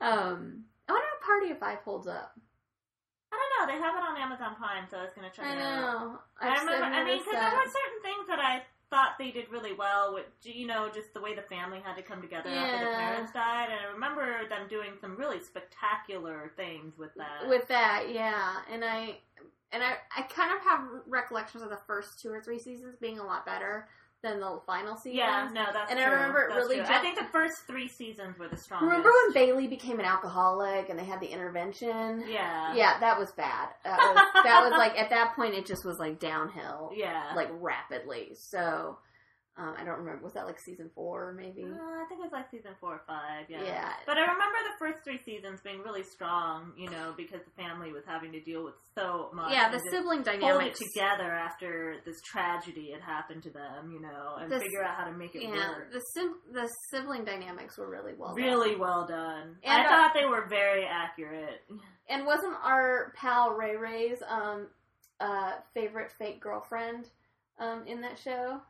[0.00, 2.38] um, I wonder how Party of Five holds up.
[3.60, 3.72] I know.
[3.72, 5.80] They have it on Amazon Prime, so I was gonna check I it out.
[5.80, 6.18] know.
[6.40, 6.84] I remember.
[6.84, 10.26] I mean, because there were certain things that I thought they did really well with,
[10.42, 13.68] you know, just the way the family had to come together after the parents died,
[13.70, 17.48] and I remember them doing some really spectacular things with that.
[17.48, 18.56] with that, yeah.
[18.72, 19.18] And I
[19.72, 23.18] and I I kind of have recollections of the first two or three seasons being
[23.18, 23.88] a lot better
[24.22, 25.18] than the final season.
[25.18, 26.94] yeah, no, that's And I remember it That's really true.
[26.94, 28.88] I think the first three seasons were the strongest.
[28.88, 32.24] Remember when Bailey became an alcoholic and they had the intervention?
[32.28, 32.74] Yeah.
[32.74, 33.68] Yeah, that was bad.
[33.84, 37.32] That was that was like at that point it just was like downhill, Yeah.
[37.34, 38.32] like rapidly.
[38.34, 38.98] So
[39.60, 40.24] um, I don't remember.
[40.24, 41.64] Was that like season four maybe?
[41.64, 43.62] Uh, I think it was like season four or five, yeah.
[43.62, 43.92] Yeah.
[44.06, 47.92] But I remember the first three seasons being really strong, you know, because the family
[47.92, 49.52] was having to deal with so much.
[49.52, 50.78] Yeah, the sibling dynamics.
[50.78, 55.04] together after this tragedy had happened to them, you know, and The- figure out how
[55.04, 55.92] to make it Yeah, work.
[55.92, 58.36] the sim- the sibling dynamics were really well done.
[58.44, 59.58] Really well done.
[59.62, 61.62] And, I thought they were very accurate.
[62.08, 64.68] And wasn't our pal Ray Ray's um
[65.20, 67.10] uh favorite fake girlfriend
[67.58, 68.60] um in that show?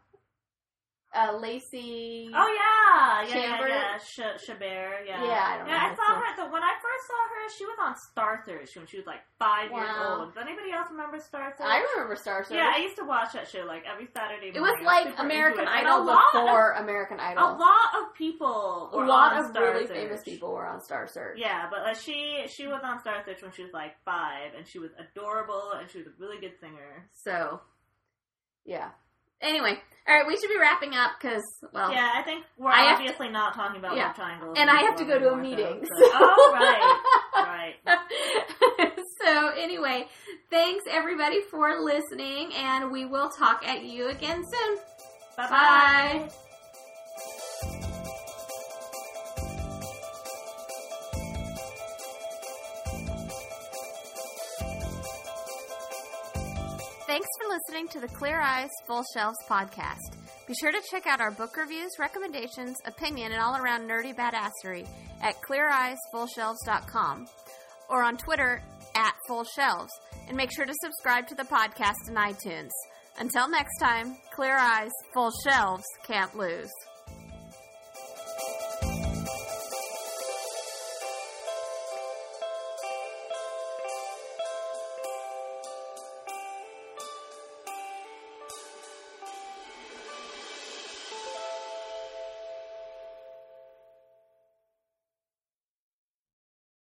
[1.13, 3.69] Uh Lacey Oh yeah, yeah, Chambers?
[3.69, 3.99] yeah, yeah.
[3.99, 5.19] Sh- Chabert, yeah.
[5.19, 6.37] Yeah, I don't yeah, I saw her.
[6.39, 9.19] The, when I first saw her, she was on Star Search when she was like
[9.37, 10.33] five years old.
[10.35, 11.67] Does anybody else remember Star Search?
[11.67, 12.55] I remember Star Search.
[12.55, 14.53] Yeah, I used to watch that show like every Saturday.
[14.55, 15.79] it was like super American into it.
[15.83, 17.43] And Idol before American Idol.
[17.43, 18.91] a lot of people.
[18.95, 19.97] A lot of Star really Search.
[19.97, 21.39] famous people were on Star Search.
[21.43, 24.63] Yeah, but like she she was on Star Search when she was like five, and
[24.65, 27.11] she was adorable, and she was a really good singer.
[27.27, 27.59] So,
[28.65, 28.91] yeah.
[29.43, 29.81] Anyway,
[30.11, 31.43] all right, we should be wrapping up because,
[31.73, 34.09] well, Yeah, I think we're I have to- obviously not talking about Yeah.
[34.09, 34.59] love triangles.
[34.59, 35.87] and I have to go to a meeting.
[35.87, 38.93] so- so- Oh right, right.
[39.23, 40.09] so anyway,
[40.51, 44.77] thanks everybody for listening, and we will talk at you again soon.
[45.37, 46.50] Bye Bye.
[57.21, 60.17] Thanks for listening to the Clear Eyes Full Shelves podcast.
[60.49, 64.89] Be sure to check out our book reviews, recommendations, opinion, and all around nerdy badassery
[65.21, 67.27] at cleareyesfullshelves.com
[67.91, 68.63] or on Twitter
[68.95, 69.93] at Full Shelves.
[70.29, 72.71] And make sure to subscribe to the podcast in iTunes.
[73.19, 76.71] Until next time, clear eyes, full shelves, can't lose.